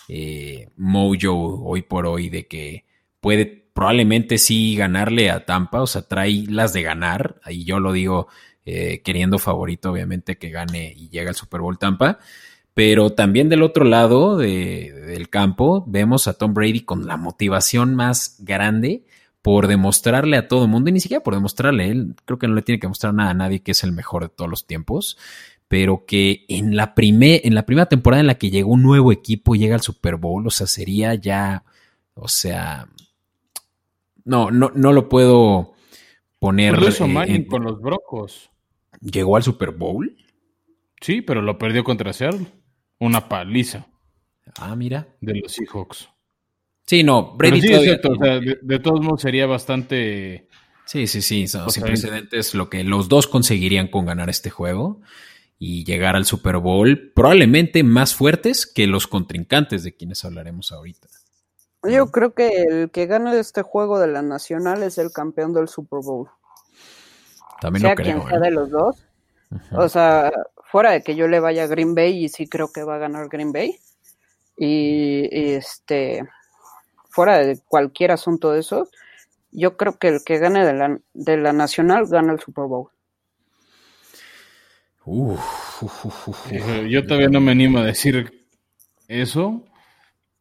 [0.09, 2.85] eh, mojo hoy por hoy de que
[3.21, 7.91] puede probablemente sí ganarle a Tampa, o sea, trae las de ganar, ahí yo lo
[7.91, 8.27] digo
[8.65, 12.17] eh, queriendo favorito, obviamente, que gane y llega al Super Bowl Tampa.
[12.73, 18.37] Pero también del otro lado del campo vemos a Tom Brady con la motivación más
[18.39, 19.05] grande
[19.43, 22.55] por demostrarle a todo el mundo, y ni siquiera por demostrarle, él creo que no
[22.55, 25.17] le tiene que mostrar nada a nadie que es el mejor de todos los tiempos,
[25.67, 29.55] pero que en la, en la primera temporada en la que llegó un nuevo equipo,
[29.55, 31.65] llega al Super Bowl, o sea, sería ya,
[32.13, 32.87] o sea,
[34.23, 35.73] no, no, no lo puedo
[36.39, 36.79] poner.
[36.79, 36.97] Pues
[37.49, 38.49] con los Brocos.
[39.01, 40.15] ¿Llegó al Super Bowl?
[41.01, 42.47] Sí, pero lo perdió contra Seattle.
[43.03, 43.85] Una paliza.
[44.59, 45.09] Ah, mira.
[45.19, 46.09] De los Seahawks.
[46.85, 50.47] Sí, no, Brady sí, de, todos modos sería bastante.
[50.85, 55.01] Sí, sí, sí, sin precedentes lo que los dos conseguirían con ganar este juego
[55.59, 61.09] y llegar al Super Bowl probablemente más fuertes que los contrincantes de quienes hablaremos ahorita.
[61.83, 65.67] Yo creo que el que gane este juego de la Nacional es el campeón del
[65.67, 66.29] Super Bowl.
[67.59, 68.41] También sea quien sea ¿eh?
[68.41, 69.05] de los dos.
[69.71, 70.31] O sea,
[70.73, 72.97] fuera de que yo le vaya a Green Bay y sí creo que va a
[72.97, 73.77] ganar Green Bay.
[74.57, 76.27] Y, este,
[77.11, 78.89] fuera de cualquier asunto de esos,
[79.51, 82.89] yo creo que el que gane de la, de la Nacional gana el Super Bowl.
[86.89, 88.47] Yo todavía no me animo a decir
[89.07, 89.63] eso,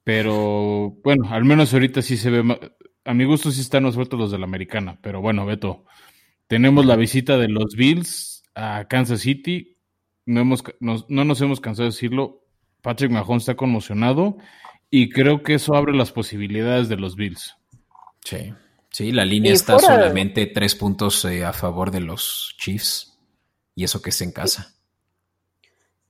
[0.03, 2.73] pero bueno, al menos ahorita sí se ve.
[3.05, 5.85] A mi gusto sí están los los de la americana, pero bueno, Beto,
[6.47, 9.72] tenemos la visita de los Bills a Kansas City.
[10.33, 12.41] No, hemos, no, nos hemos cansado de decirlo.
[12.81, 14.37] Patrick Mahomes está conmocionado
[14.91, 17.57] y creo que eso abre las posibilidades de los Bills.
[18.25, 18.53] Sí,
[18.93, 23.19] Sí, la línea está solamente tres puntos eh, a favor de los Chiefs.
[23.75, 24.75] Y eso que es en casa.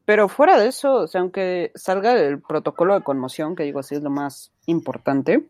[0.04, 3.94] Pero fuera de eso, o sea, aunque salga del protocolo de conmoción, que digo así
[3.94, 5.46] es lo más importante,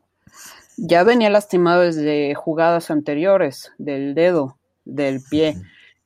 [0.76, 5.56] ya venía lastimado desde jugadas anteriores, del dedo, del pie.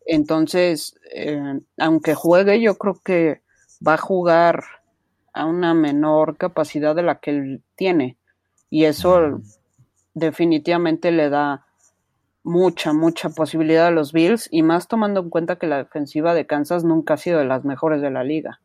[0.06, 3.42] Entonces, eh, aunque juegue, yo creo que
[3.86, 4.64] va a jugar
[5.32, 8.16] a una menor capacidad de la que él tiene.
[8.70, 9.40] Y eso
[10.14, 11.66] definitivamente le da
[12.42, 16.46] mucha, mucha posibilidad a los Bills y más tomando en cuenta que la defensiva de
[16.46, 18.60] Kansas nunca ha sido de las mejores de la liga.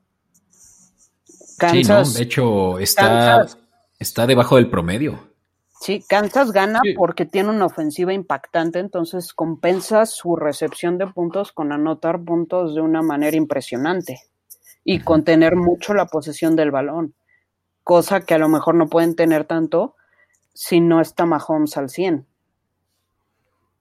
[1.57, 3.47] Kansas, de hecho está,
[3.99, 5.30] está debajo del promedio.
[5.81, 11.71] Sí, Kansas gana porque tiene una ofensiva impactante, entonces compensa su recepción de puntos con
[11.71, 14.19] anotar puntos de una manera impresionante
[14.83, 17.15] y con tener mucho la posesión del balón,
[17.83, 19.95] cosa que a lo mejor no pueden tener tanto
[20.53, 22.27] si no está Mahomes al 100.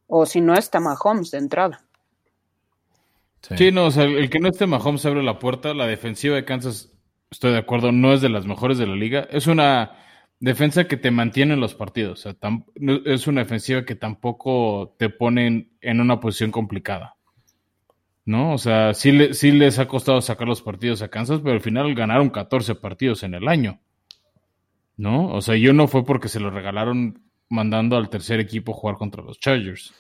[0.07, 1.85] O si no está Mahomes de entrada.
[3.43, 5.75] Sí, no, o sea, el que no esté Mahomes abre la puerta.
[5.75, 6.95] La defensiva de Kansas,
[7.31, 9.29] estoy de acuerdo, no es de las mejores de la liga.
[9.31, 10.00] Es una
[10.41, 12.27] defensa que te mantiene en los partidos.
[12.27, 12.37] O sea,
[13.05, 17.17] es una defensiva que tampoco te pone en una posición complicada.
[18.25, 18.53] ¿No?
[18.53, 21.95] O sea, sí, sí les ha costado sacar los partidos a Kansas, pero al final
[21.95, 23.81] ganaron 14 partidos en el año.
[25.01, 25.33] ¿no?
[25.33, 29.23] O sea, yo no fue porque se lo regalaron mandando al tercer equipo jugar contra
[29.23, 29.95] los Chargers.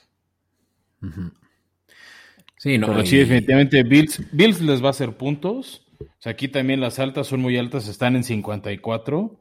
[2.59, 2.89] Sí, no.
[2.89, 5.87] Pero sí, definitivamente Bills, Bills les va a hacer puntos.
[6.01, 9.41] O sea, aquí también las altas son muy altas, están en 54.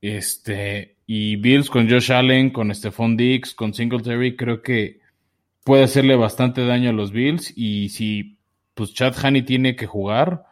[0.00, 5.00] Este, y Bills con Josh Allen, con Stephon Diggs, con Singletary, creo que
[5.64, 7.52] puede hacerle bastante daño a los Bills.
[7.56, 8.38] Y si
[8.74, 10.44] pues Chad Honey tiene que jugar,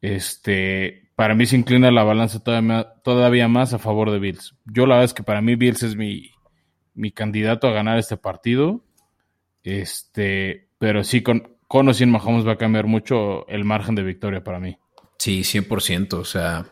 [0.00, 2.42] este, para mí se inclina la balanza
[3.02, 4.56] todavía, más a favor de Bills.
[4.64, 6.30] Yo la verdad es que para mí Bills es mi,
[7.12, 8.84] candidato a ganar este partido.
[9.62, 14.02] Este, pero sí, con, con o sin Mahomes va a cambiar mucho el margen de
[14.02, 14.78] victoria para mí.
[15.18, 16.14] Sí, 100%.
[16.14, 16.66] O sea,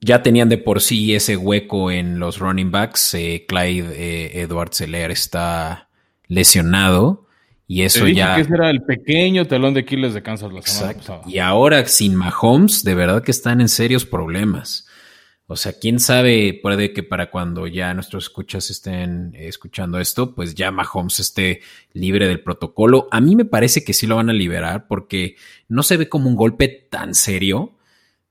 [0.00, 3.14] ya tenían de por sí ese hueco en los running backs.
[3.14, 5.88] Eh, Clyde eh, Edward Seller está
[6.28, 7.26] lesionado.
[7.68, 8.36] Y eso ya.
[8.36, 11.22] que ese era el pequeño talón de Aquiles de Kansas la semana pasada.
[11.26, 14.86] Y ahora sin Mahomes, de verdad que están en serios problemas.
[15.48, 20.56] O sea, quién sabe, puede que para cuando ya nuestros escuchas estén escuchando esto, pues
[20.56, 21.60] ya Mahomes esté
[21.92, 23.06] libre del protocolo.
[23.12, 25.36] A mí me parece que sí lo van a liberar porque
[25.68, 27.75] no se ve como un golpe tan serio.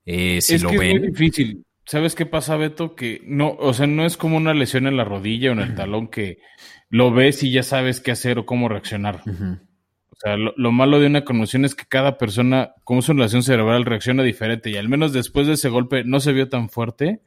[0.06, 0.82] Eh, si lo ven.
[0.82, 1.66] Es muy difícil.
[1.86, 2.96] ¿Sabes qué pasa, Beto?
[2.96, 5.76] Que no, o sea, no es como una lesión en la rodilla o en el
[5.76, 6.40] talón que
[6.90, 9.22] lo ves y ya sabes qué hacer o cómo reaccionar.
[9.26, 13.86] O sea, lo, malo de una conmoción es que cada persona, como su relación cerebral,
[13.86, 14.72] reacciona diferente.
[14.72, 17.22] Y al menos después de ese golpe no se vio tan fuerte.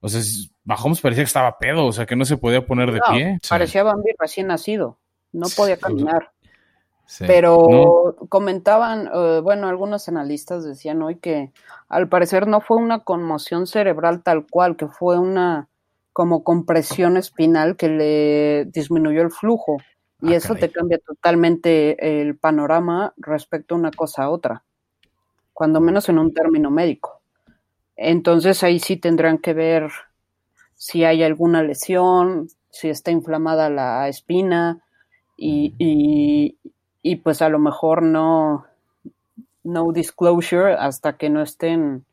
[0.00, 0.22] O sea,
[0.64, 3.38] Mahomes parecía que estaba pedo, o sea, que no se podía poner de pie.
[3.48, 4.98] Parecía Bambi recién nacido.
[5.32, 6.30] No podía caminar.
[7.18, 11.52] Pero comentaban, eh, bueno, algunos analistas decían hoy que
[11.88, 15.68] al parecer no fue una conmoción cerebral tal cual, que fue una
[16.12, 19.78] como compresión espinal que le disminuyó el flujo.
[20.20, 24.62] Y ah, eso te cambia totalmente el panorama respecto a una cosa a otra,
[25.52, 27.20] cuando menos en un término médico.
[27.96, 29.90] Entonces ahí sí tendrán que ver
[30.74, 34.82] si hay alguna lesión, si está inflamada la espina
[35.36, 36.56] y, y,
[37.16, 38.66] pues a lo mejor no,
[39.64, 42.04] no disclosure hasta que no estén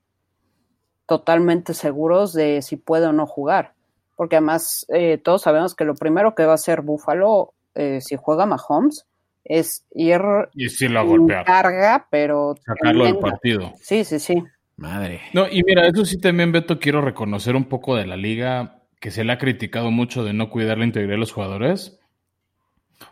[1.07, 3.73] totalmente seguros de si puede o no jugar
[4.19, 8.17] porque además eh, todos sabemos que lo primero que va a hacer Buffalo eh, si
[8.17, 9.05] juega Mahomes
[9.45, 10.19] es ir
[10.53, 11.45] y si lo golpear.
[11.45, 13.71] carga, pero sacarlo del partido.
[13.79, 14.43] Sí, sí, sí.
[14.75, 15.21] Madre.
[15.33, 19.09] No, y mira, eso sí también, Beto, quiero reconocer un poco de la liga que
[19.09, 21.97] se le ha criticado mucho de no cuidar la integridad de los jugadores.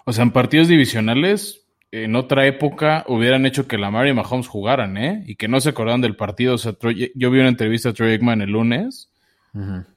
[0.03, 4.97] O sea, en partidos divisionales, en otra época hubieran hecho que Lamar y Mahomes jugaran,
[4.97, 5.23] ¿eh?
[5.25, 6.55] Y que no se acordaran del partido.
[6.55, 6.73] O sea,
[7.15, 9.11] yo vi una entrevista a Troy Aikman el lunes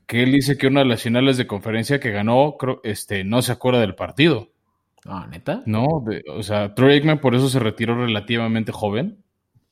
[0.07, 3.53] que él dice que una de las finales de conferencia que ganó, este, no se
[3.53, 4.49] acuerda del partido.
[5.05, 5.63] Ah, ¿neta?
[5.67, 5.87] No,
[6.35, 9.19] o sea, Troy Aikman por eso se retiró relativamente joven,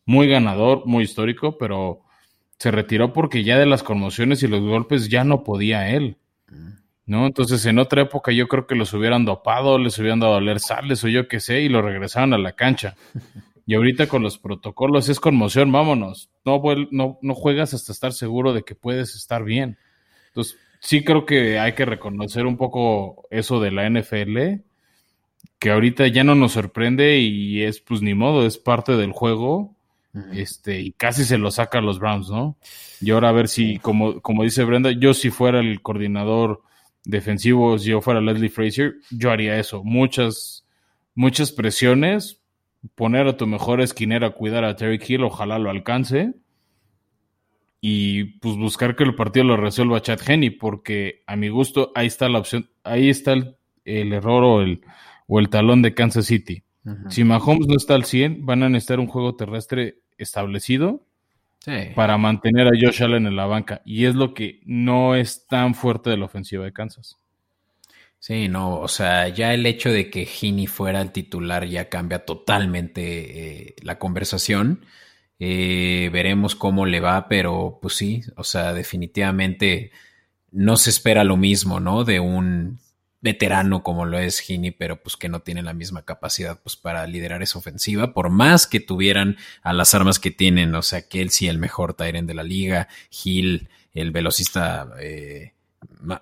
[0.05, 2.03] muy ganador, muy histórico, pero
[2.59, 6.17] se retiró porque ya de las conmociones y los golpes ya no podía él.
[6.51, 6.69] Mm.
[7.09, 7.25] ¿No?
[7.25, 10.61] Entonces, en otra época yo creo que los hubieran dopado, les hubieran dado a leer
[10.61, 12.97] sales o yo qué sé, y lo regresaban a la cancha.
[13.65, 16.31] Y ahorita con los protocolos es conmoción, vámonos.
[16.45, 19.79] No, no, no juegas hasta estar seguro de que puedes estar bien.
[20.29, 24.63] Entonces, sí creo que hay que reconocer un poco eso de la NFL,
[25.59, 29.75] que ahorita ya no nos sorprende y es pues ni modo, es parte del juego.
[30.33, 32.59] Este, y casi se lo saca a los Browns, ¿no?
[33.01, 36.63] Y ahora a ver si, como, como dice Brenda, yo si fuera el coordinador
[37.09, 39.83] defensivos, yo fuera Leslie Frazier, yo haría eso.
[39.83, 40.67] Muchas,
[41.15, 42.43] muchas presiones,
[42.95, 46.35] poner a tu mejor esquinera a cuidar a Terry Hill, ojalá lo alcance.
[47.81, 52.07] Y pues buscar que el partido lo resuelva Chad Henney, porque a mi gusto ahí
[52.07, 53.57] está la opción, ahí está el,
[54.13, 54.83] error o el,
[55.27, 56.63] o el talón de Kansas City.
[57.09, 61.07] Si Mahomes no está al 100, van a necesitar un juego terrestre establecido
[61.95, 63.83] para mantener a Josh Allen en la banca.
[63.85, 67.17] Y es lo que no es tan fuerte de la ofensiva de Kansas.
[68.21, 72.25] Sí, no, o sea, ya el hecho de que Heaney fuera el titular ya cambia
[72.25, 74.85] totalmente eh, la conversación.
[75.39, 79.93] Eh, veremos cómo le va, pero pues sí, o sea, definitivamente
[80.51, 82.05] no se espera lo mismo, ¿no?
[82.05, 82.81] De un
[83.21, 87.07] veterano como lo es Gini, pero pues que no tiene la misma capacidad pues para
[87.07, 91.49] liderar esa ofensiva, por más que tuvieran a las armas que tienen, o sea, Kelsey
[91.49, 92.89] el mejor Tyren de la liga,
[93.25, 95.55] Hill el velocista, eh,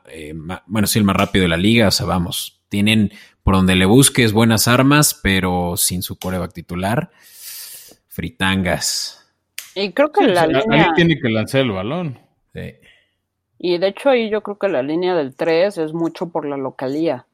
[0.09, 0.35] eh,
[0.67, 3.85] bueno, sí, el más rápido de la liga, o sea, vamos, tienen por donde le
[3.85, 7.11] busques buenas armas, pero sin su coreback titular,
[8.09, 9.27] fritangas.
[9.75, 10.93] Y creo que la línea...
[10.97, 12.19] tiene que lanzar el balón.
[12.55, 12.75] Sí.
[13.59, 16.57] Y de hecho ahí yo creo que la línea del 3 es mucho por la
[16.57, 17.27] localía.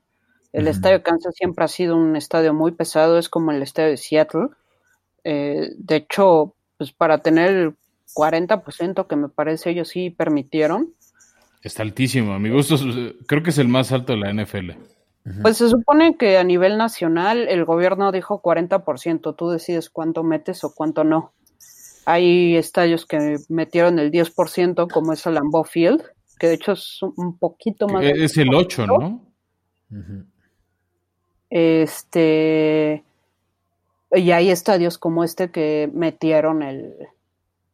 [0.52, 3.90] El estadio de Kansas siempre ha sido un estadio muy pesado, es como el estadio
[3.90, 4.48] de Seattle.
[5.24, 7.74] Eh, de hecho, pues para tener el
[8.14, 10.92] 40% que me parece ellos sí permitieron.
[11.62, 12.76] Está altísimo, a mi gusto
[13.26, 14.72] creo que es el más alto de la NFL.
[15.40, 20.64] Pues se supone que a nivel nacional el gobierno dijo 40%, tú decides cuánto metes
[20.64, 21.32] o cuánto no.
[22.04, 26.02] Hay estadios que metieron el 10%, como es el Lambeau Field,
[26.38, 28.04] que de hecho es un poquito más.
[28.04, 29.20] Es el 8, ¿no?
[31.50, 33.04] Este.
[34.12, 36.94] Y hay estadios como este que metieron el,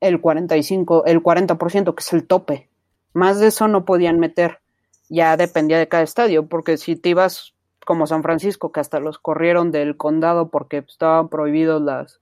[0.01, 2.69] el 45, el 40%, que es el tope.
[3.13, 4.61] Más de eso no podían meter.
[5.09, 7.55] Ya dependía de cada estadio, porque si te ibas
[7.87, 12.21] como San Francisco, que hasta los corrieron del condado porque estaban prohibidos las,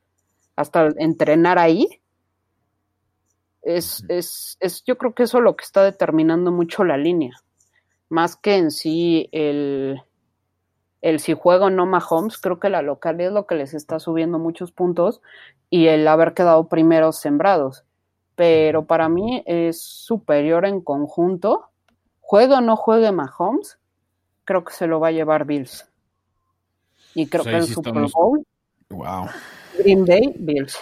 [0.57, 1.89] hasta entrenar ahí.
[3.63, 7.37] Es, es, es, yo creo que eso es lo que está determinando mucho la línea.
[8.09, 10.03] Más que en sí el,
[11.03, 13.99] el si juega o no Mahomes, creo que la localidad es lo que les está
[13.99, 15.21] subiendo muchos puntos
[15.69, 17.85] y el haber quedado primeros sembrados.
[18.37, 21.71] Pero para mí es superior en conjunto.
[22.21, 23.79] Juegue o no juegue Mahomes,
[24.45, 25.91] creo que se lo va a llevar Bills.
[27.15, 28.45] Y creo que el Super Bowl.
[28.91, 29.29] Wow.
[29.79, 30.79] Green Bay, Bills.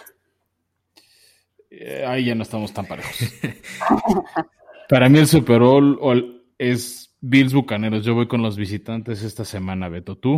[1.70, 3.16] Eh, ahí ya no estamos tan parejos.
[4.88, 8.05] Para mí el Super Bowl es Bills Bucaneros.
[8.05, 10.16] Yo voy con los visitantes esta semana, Beto.
[10.16, 10.36] ¿Tú?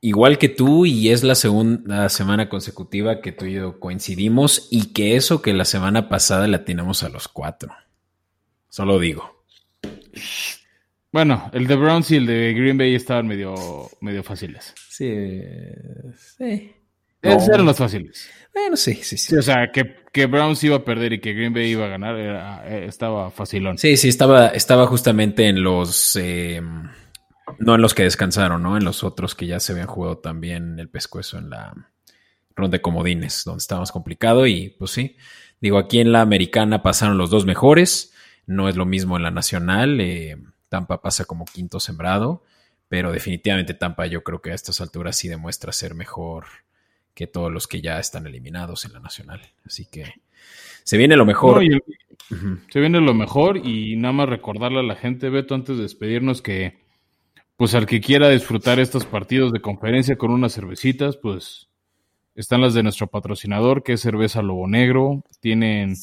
[0.00, 4.92] Igual que tú, y es la segunda semana consecutiva que tú y yo coincidimos, y
[4.92, 7.72] que eso que la semana pasada la tenemos a los cuatro.
[8.68, 9.44] Solo digo.
[11.10, 13.54] Bueno, el de Browns y el de Green Bay estaban medio,
[14.00, 14.74] medio fáciles.
[14.88, 15.10] Sí,
[16.36, 16.72] sí.
[17.22, 18.30] Esos eran los fáciles.
[18.54, 19.36] Bueno, sí, sí, sí.
[19.36, 22.16] o sea, que, que, Browns iba a perder y que Green Bay iba a ganar,
[22.16, 23.78] eh, estaba facilón.
[23.78, 26.16] Sí, sí, estaba, estaba justamente en los.
[26.16, 26.60] Eh,
[27.58, 28.76] no en los que descansaron, ¿no?
[28.76, 31.74] En los otros que ya se habían jugado también el pescuezo en la
[32.54, 34.46] ronda de comodines, donde estaba más complicado.
[34.46, 35.16] Y pues sí,
[35.60, 38.12] digo, aquí en la americana pasaron los dos mejores.
[38.46, 40.00] No es lo mismo en la nacional.
[40.00, 40.36] Eh,
[40.68, 42.44] Tampa pasa como quinto sembrado.
[42.88, 46.46] Pero definitivamente Tampa yo creo que a estas alturas sí demuestra ser mejor
[47.18, 49.40] que todos los que ya están eliminados en la nacional.
[49.66, 50.04] Así que
[50.84, 51.60] se viene lo mejor.
[52.70, 56.42] Se viene lo mejor y nada más recordarle a la gente, Beto, antes de despedirnos
[56.42, 56.78] que
[57.56, 61.68] pues al que quiera disfrutar estos partidos de conferencia con unas cervecitas, pues
[62.36, 65.24] están las de nuestro patrocinador, que es Cerveza Lobo Negro.
[65.40, 65.96] Tienen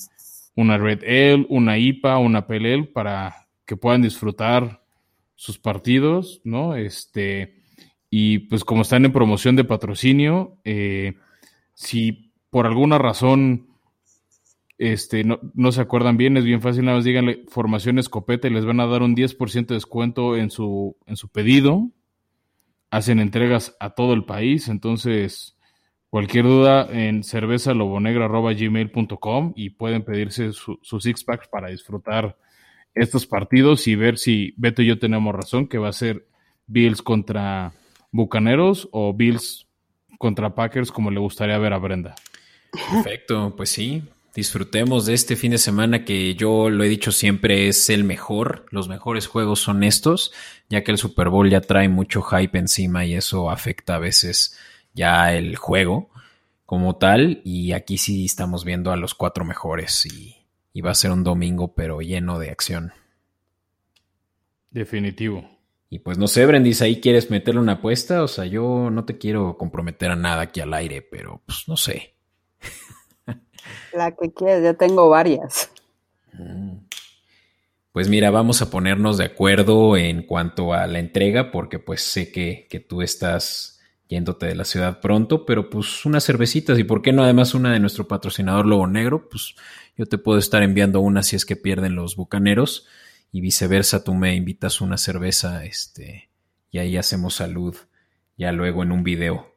[0.54, 4.84] una Red Ale, una IPA, una PLL para que puedan disfrutar
[5.36, 6.76] sus partidos, ¿no?
[6.76, 7.64] Este,
[8.18, 11.16] y pues como están en promoción de patrocinio, eh,
[11.74, 13.68] si por alguna razón
[14.78, 18.64] este, no, se acuerdan bien, es bien fácil, nada más díganle formación escopeta y les
[18.64, 21.90] van a dar un 10% de descuento en su, en su pedido.
[22.90, 25.58] Hacen entregas a todo el país, entonces
[26.10, 32.38] cualquier duda en cervezalobonegra.gmail.com y pueden pedirse su, su six pack para disfrutar
[32.94, 36.26] estos partidos y ver si Beto y yo tenemos razón, que va a ser
[36.66, 37.74] Bills contra
[38.16, 39.68] Bucaneros o Bills
[40.18, 42.16] contra Packers como le gustaría ver a Brenda.
[42.72, 47.68] Perfecto, pues sí, disfrutemos de este fin de semana que yo lo he dicho siempre
[47.68, 50.32] es el mejor, los mejores juegos son estos,
[50.70, 54.58] ya que el Super Bowl ya trae mucho hype encima y eso afecta a veces
[54.94, 56.10] ya el juego
[56.66, 60.38] como tal y aquí sí estamos viendo a los cuatro mejores y,
[60.72, 62.94] y va a ser un domingo pero lleno de acción.
[64.72, 65.55] Definitivo.
[65.90, 68.24] Y pues no sé, Brendis, ahí quieres meterle una apuesta.
[68.24, 71.78] O sea, yo no te quiero comprometer a nada aquí al aire, pero pues no
[71.78, 72.16] sé.
[73.94, 75.72] La que quieras, ya tengo varias.
[76.34, 76.86] Mm.
[77.92, 82.30] Pues mira, vamos a ponernos de acuerdo en cuanto a la entrega, porque pues sé
[82.30, 83.80] que, que tú estás
[84.10, 87.72] yéndote de la ciudad pronto, pero pues unas cervecitas y por qué no además una
[87.72, 89.56] de nuestro patrocinador Lobo Negro, pues
[89.98, 92.86] yo te puedo estar enviando una si es que pierden los bucaneros
[93.36, 96.30] y viceversa, tú me invitas una cerveza, este,
[96.72, 97.76] y ahí hacemos salud
[98.38, 99.52] ya luego en un video.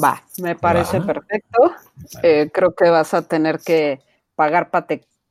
[0.00, 1.74] Va, me parece perfecto.
[2.22, 3.98] Eh, creo que vas a tener que
[4.36, 4.70] pagar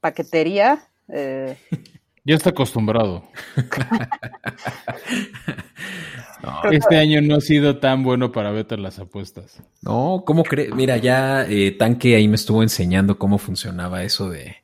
[0.02, 0.90] paquetería.
[1.07, 1.57] Eh.
[2.23, 3.23] Ya está acostumbrado.
[6.72, 9.64] este año no ha sido tan bueno para Beto las apuestas.
[9.82, 10.72] No, ¿cómo crees?
[10.76, 14.60] Mira, ya eh, Tanque ahí me estuvo enseñando cómo funcionaba eso de,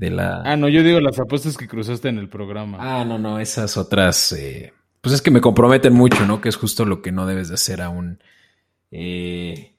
[0.00, 0.40] de la...
[0.46, 2.78] Ah, no, yo digo las apuestas que cruzaste en el programa.
[2.80, 4.32] Ah, no, no, esas otras...
[4.32, 4.72] Eh,
[5.02, 6.40] pues es que me comprometen mucho, ¿no?
[6.40, 8.18] Que es justo lo que no debes de hacer a un...
[8.90, 9.74] Eh,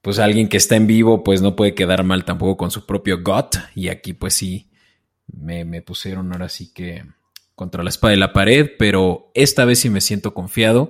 [0.00, 3.22] pues alguien que está en vivo, pues no puede quedar mal tampoco con su propio
[3.22, 3.56] GOT.
[3.74, 4.70] Y aquí pues sí,
[5.26, 7.04] me, me pusieron ahora sí que
[7.54, 10.88] contra la espada de la pared, pero esta vez sí me siento confiado.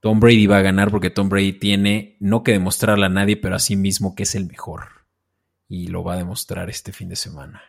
[0.00, 3.54] Tom Brady va a ganar porque Tom Brady tiene no que demostrarle a nadie, pero
[3.54, 5.04] a sí mismo que es el mejor.
[5.68, 7.62] Y lo va a demostrar este fin de semana.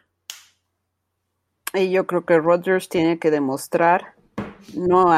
[1.76, 4.14] Y yo creo que Rodgers tiene que demostrar
[4.76, 5.12] no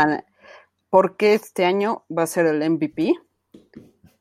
[0.90, 3.14] por qué este año va a ser el MVP.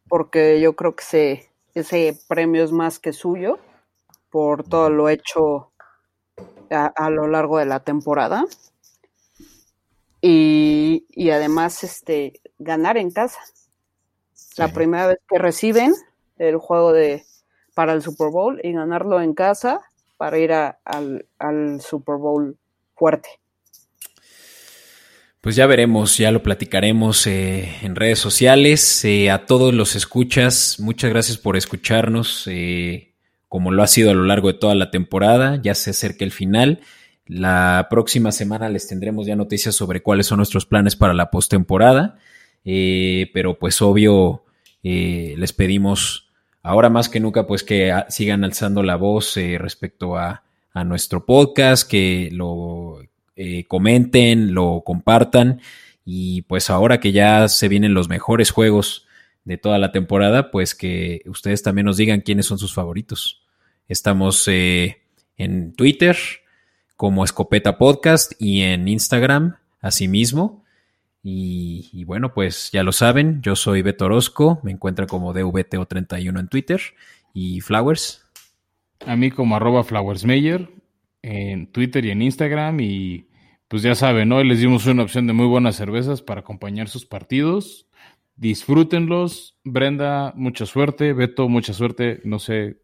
[0.09, 3.59] Porque yo creo que ese, premio es más que suyo
[4.31, 5.71] por todo lo hecho
[6.71, 8.45] a, lo largo de la temporada.
[10.21, 13.39] Y, además este ganar en casa.
[14.57, 15.95] La primera vez que reciben
[16.39, 17.25] el juego de
[17.75, 19.81] para el Super Bowl y ganarlo en casa
[20.25, 22.57] para ir al, Super Bowl
[22.97, 23.29] fuerte.
[25.43, 29.05] Pues ya veremos, ya lo platicaremos eh, en redes sociales.
[29.05, 33.13] Eh, a todos los escuchas, muchas gracias por escucharnos, eh,
[33.51, 35.61] como lo ha sido a lo largo de toda la temporada.
[35.63, 36.81] Ya se acerca el final.
[37.27, 42.17] La próxima semana les tendremos ya noticias sobre cuáles son nuestros planes para la postemporada.
[42.65, 44.47] pero pues obvio,
[44.83, 46.24] les pedimos
[46.65, 50.43] ahora más que nunca, pues que sigan alzando la voz eh, respecto a,
[50.85, 52.99] nuestro podcast, que lo
[53.37, 55.61] eh, comenten, lo compartan
[56.05, 59.07] y pues ahora que ya se vienen los mejores juegos
[59.45, 63.45] de toda la temporada, pues que ustedes también nos digan quiénes son sus favoritos.
[63.87, 65.03] Estamos eh,
[65.37, 66.17] en Twitter
[66.97, 70.64] como Escopeta Podcast y en Instagram asimismo.
[71.27, 76.49] Y, bueno, pues ya lo saben, yo soy Beto Orozco, me encuentran como DVTO31 en
[76.49, 76.81] Twitter
[77.33, 78.27] y Flowers.
[79.07, 80.69] A mí como arroba flowersmeyer
[81.23, 83.27] en Twitter y en Instagram y
[83.69, 84.45] pues ya saben, ¿no?
[84.45, 87.89] Les dimos una opción de muy buenas cervezas para acompañar sus partidos.
[88.37, 89.59] Disfrútenlos.
[89.65, 91.15] Brenda, mucha suerte.
[91.15, 92.21] Beto, mucha suerte.
[92.25, 92.83] No sé.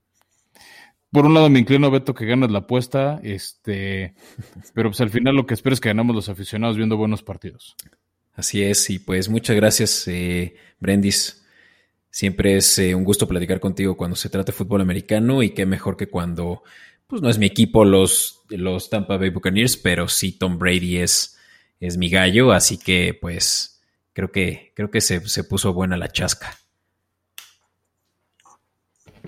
[1.11, 3.21] Por un lado me inclino, Beto, que ganas la apuesta.
[3.23, 4.15] Este,
[4.75, 7.77] pero pues al final lo que espero es que ganamos los aficionados viendo buenos partidos.
[8.41, 11.45] Así es, y pues muchas gracias, eh, Brendis.
[12.09, 15.67] Siempre es eh, un gusto platicar contigo cuando se trata de fútbol americano y qué
[15.67, 16.62] mejor que cuando,
[17.07, 21.39] pues no es mi equipo los, los Tampa Bay Buccaneers, pero sí Tom Brady es,
[21.81, 23.83] es mi gallo, así que pues
[24.15, 26.57] creo que, creo que se, puso buena la chasca.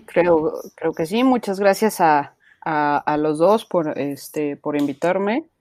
[0.07, 5.52] Creo, creo que sí, muchas gracias a, a los dos por, este, por invitarme.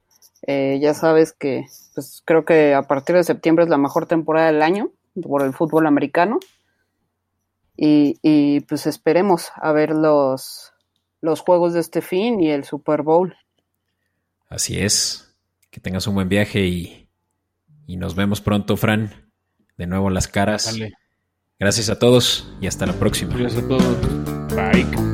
[0.44, 4.48] Eh, ya sabes que pues, creo que a partir de septiembre es la mejor temporada
[4.48, 4.92] del año
[5.22, 6.40] por el fútbol americano.
[7.84, 10.72] Y, pues esperemos a ver los,
[11.20, 13.36] los juegos de este fin y el Super Bowl.
[14.50, 15.36] Así es.
[15.72, 17.10] Que tengas un buen viaje y,
[17.88, 19.32] y nos vemos pronto, Fran.
[19.78, 20.78] De nuevo las caras.
[21.60, 23.36] Gracias a todos y hasta la próxima.
[23.36, 24.56] Gracias a todos.
[24.56, 25.11] Bye.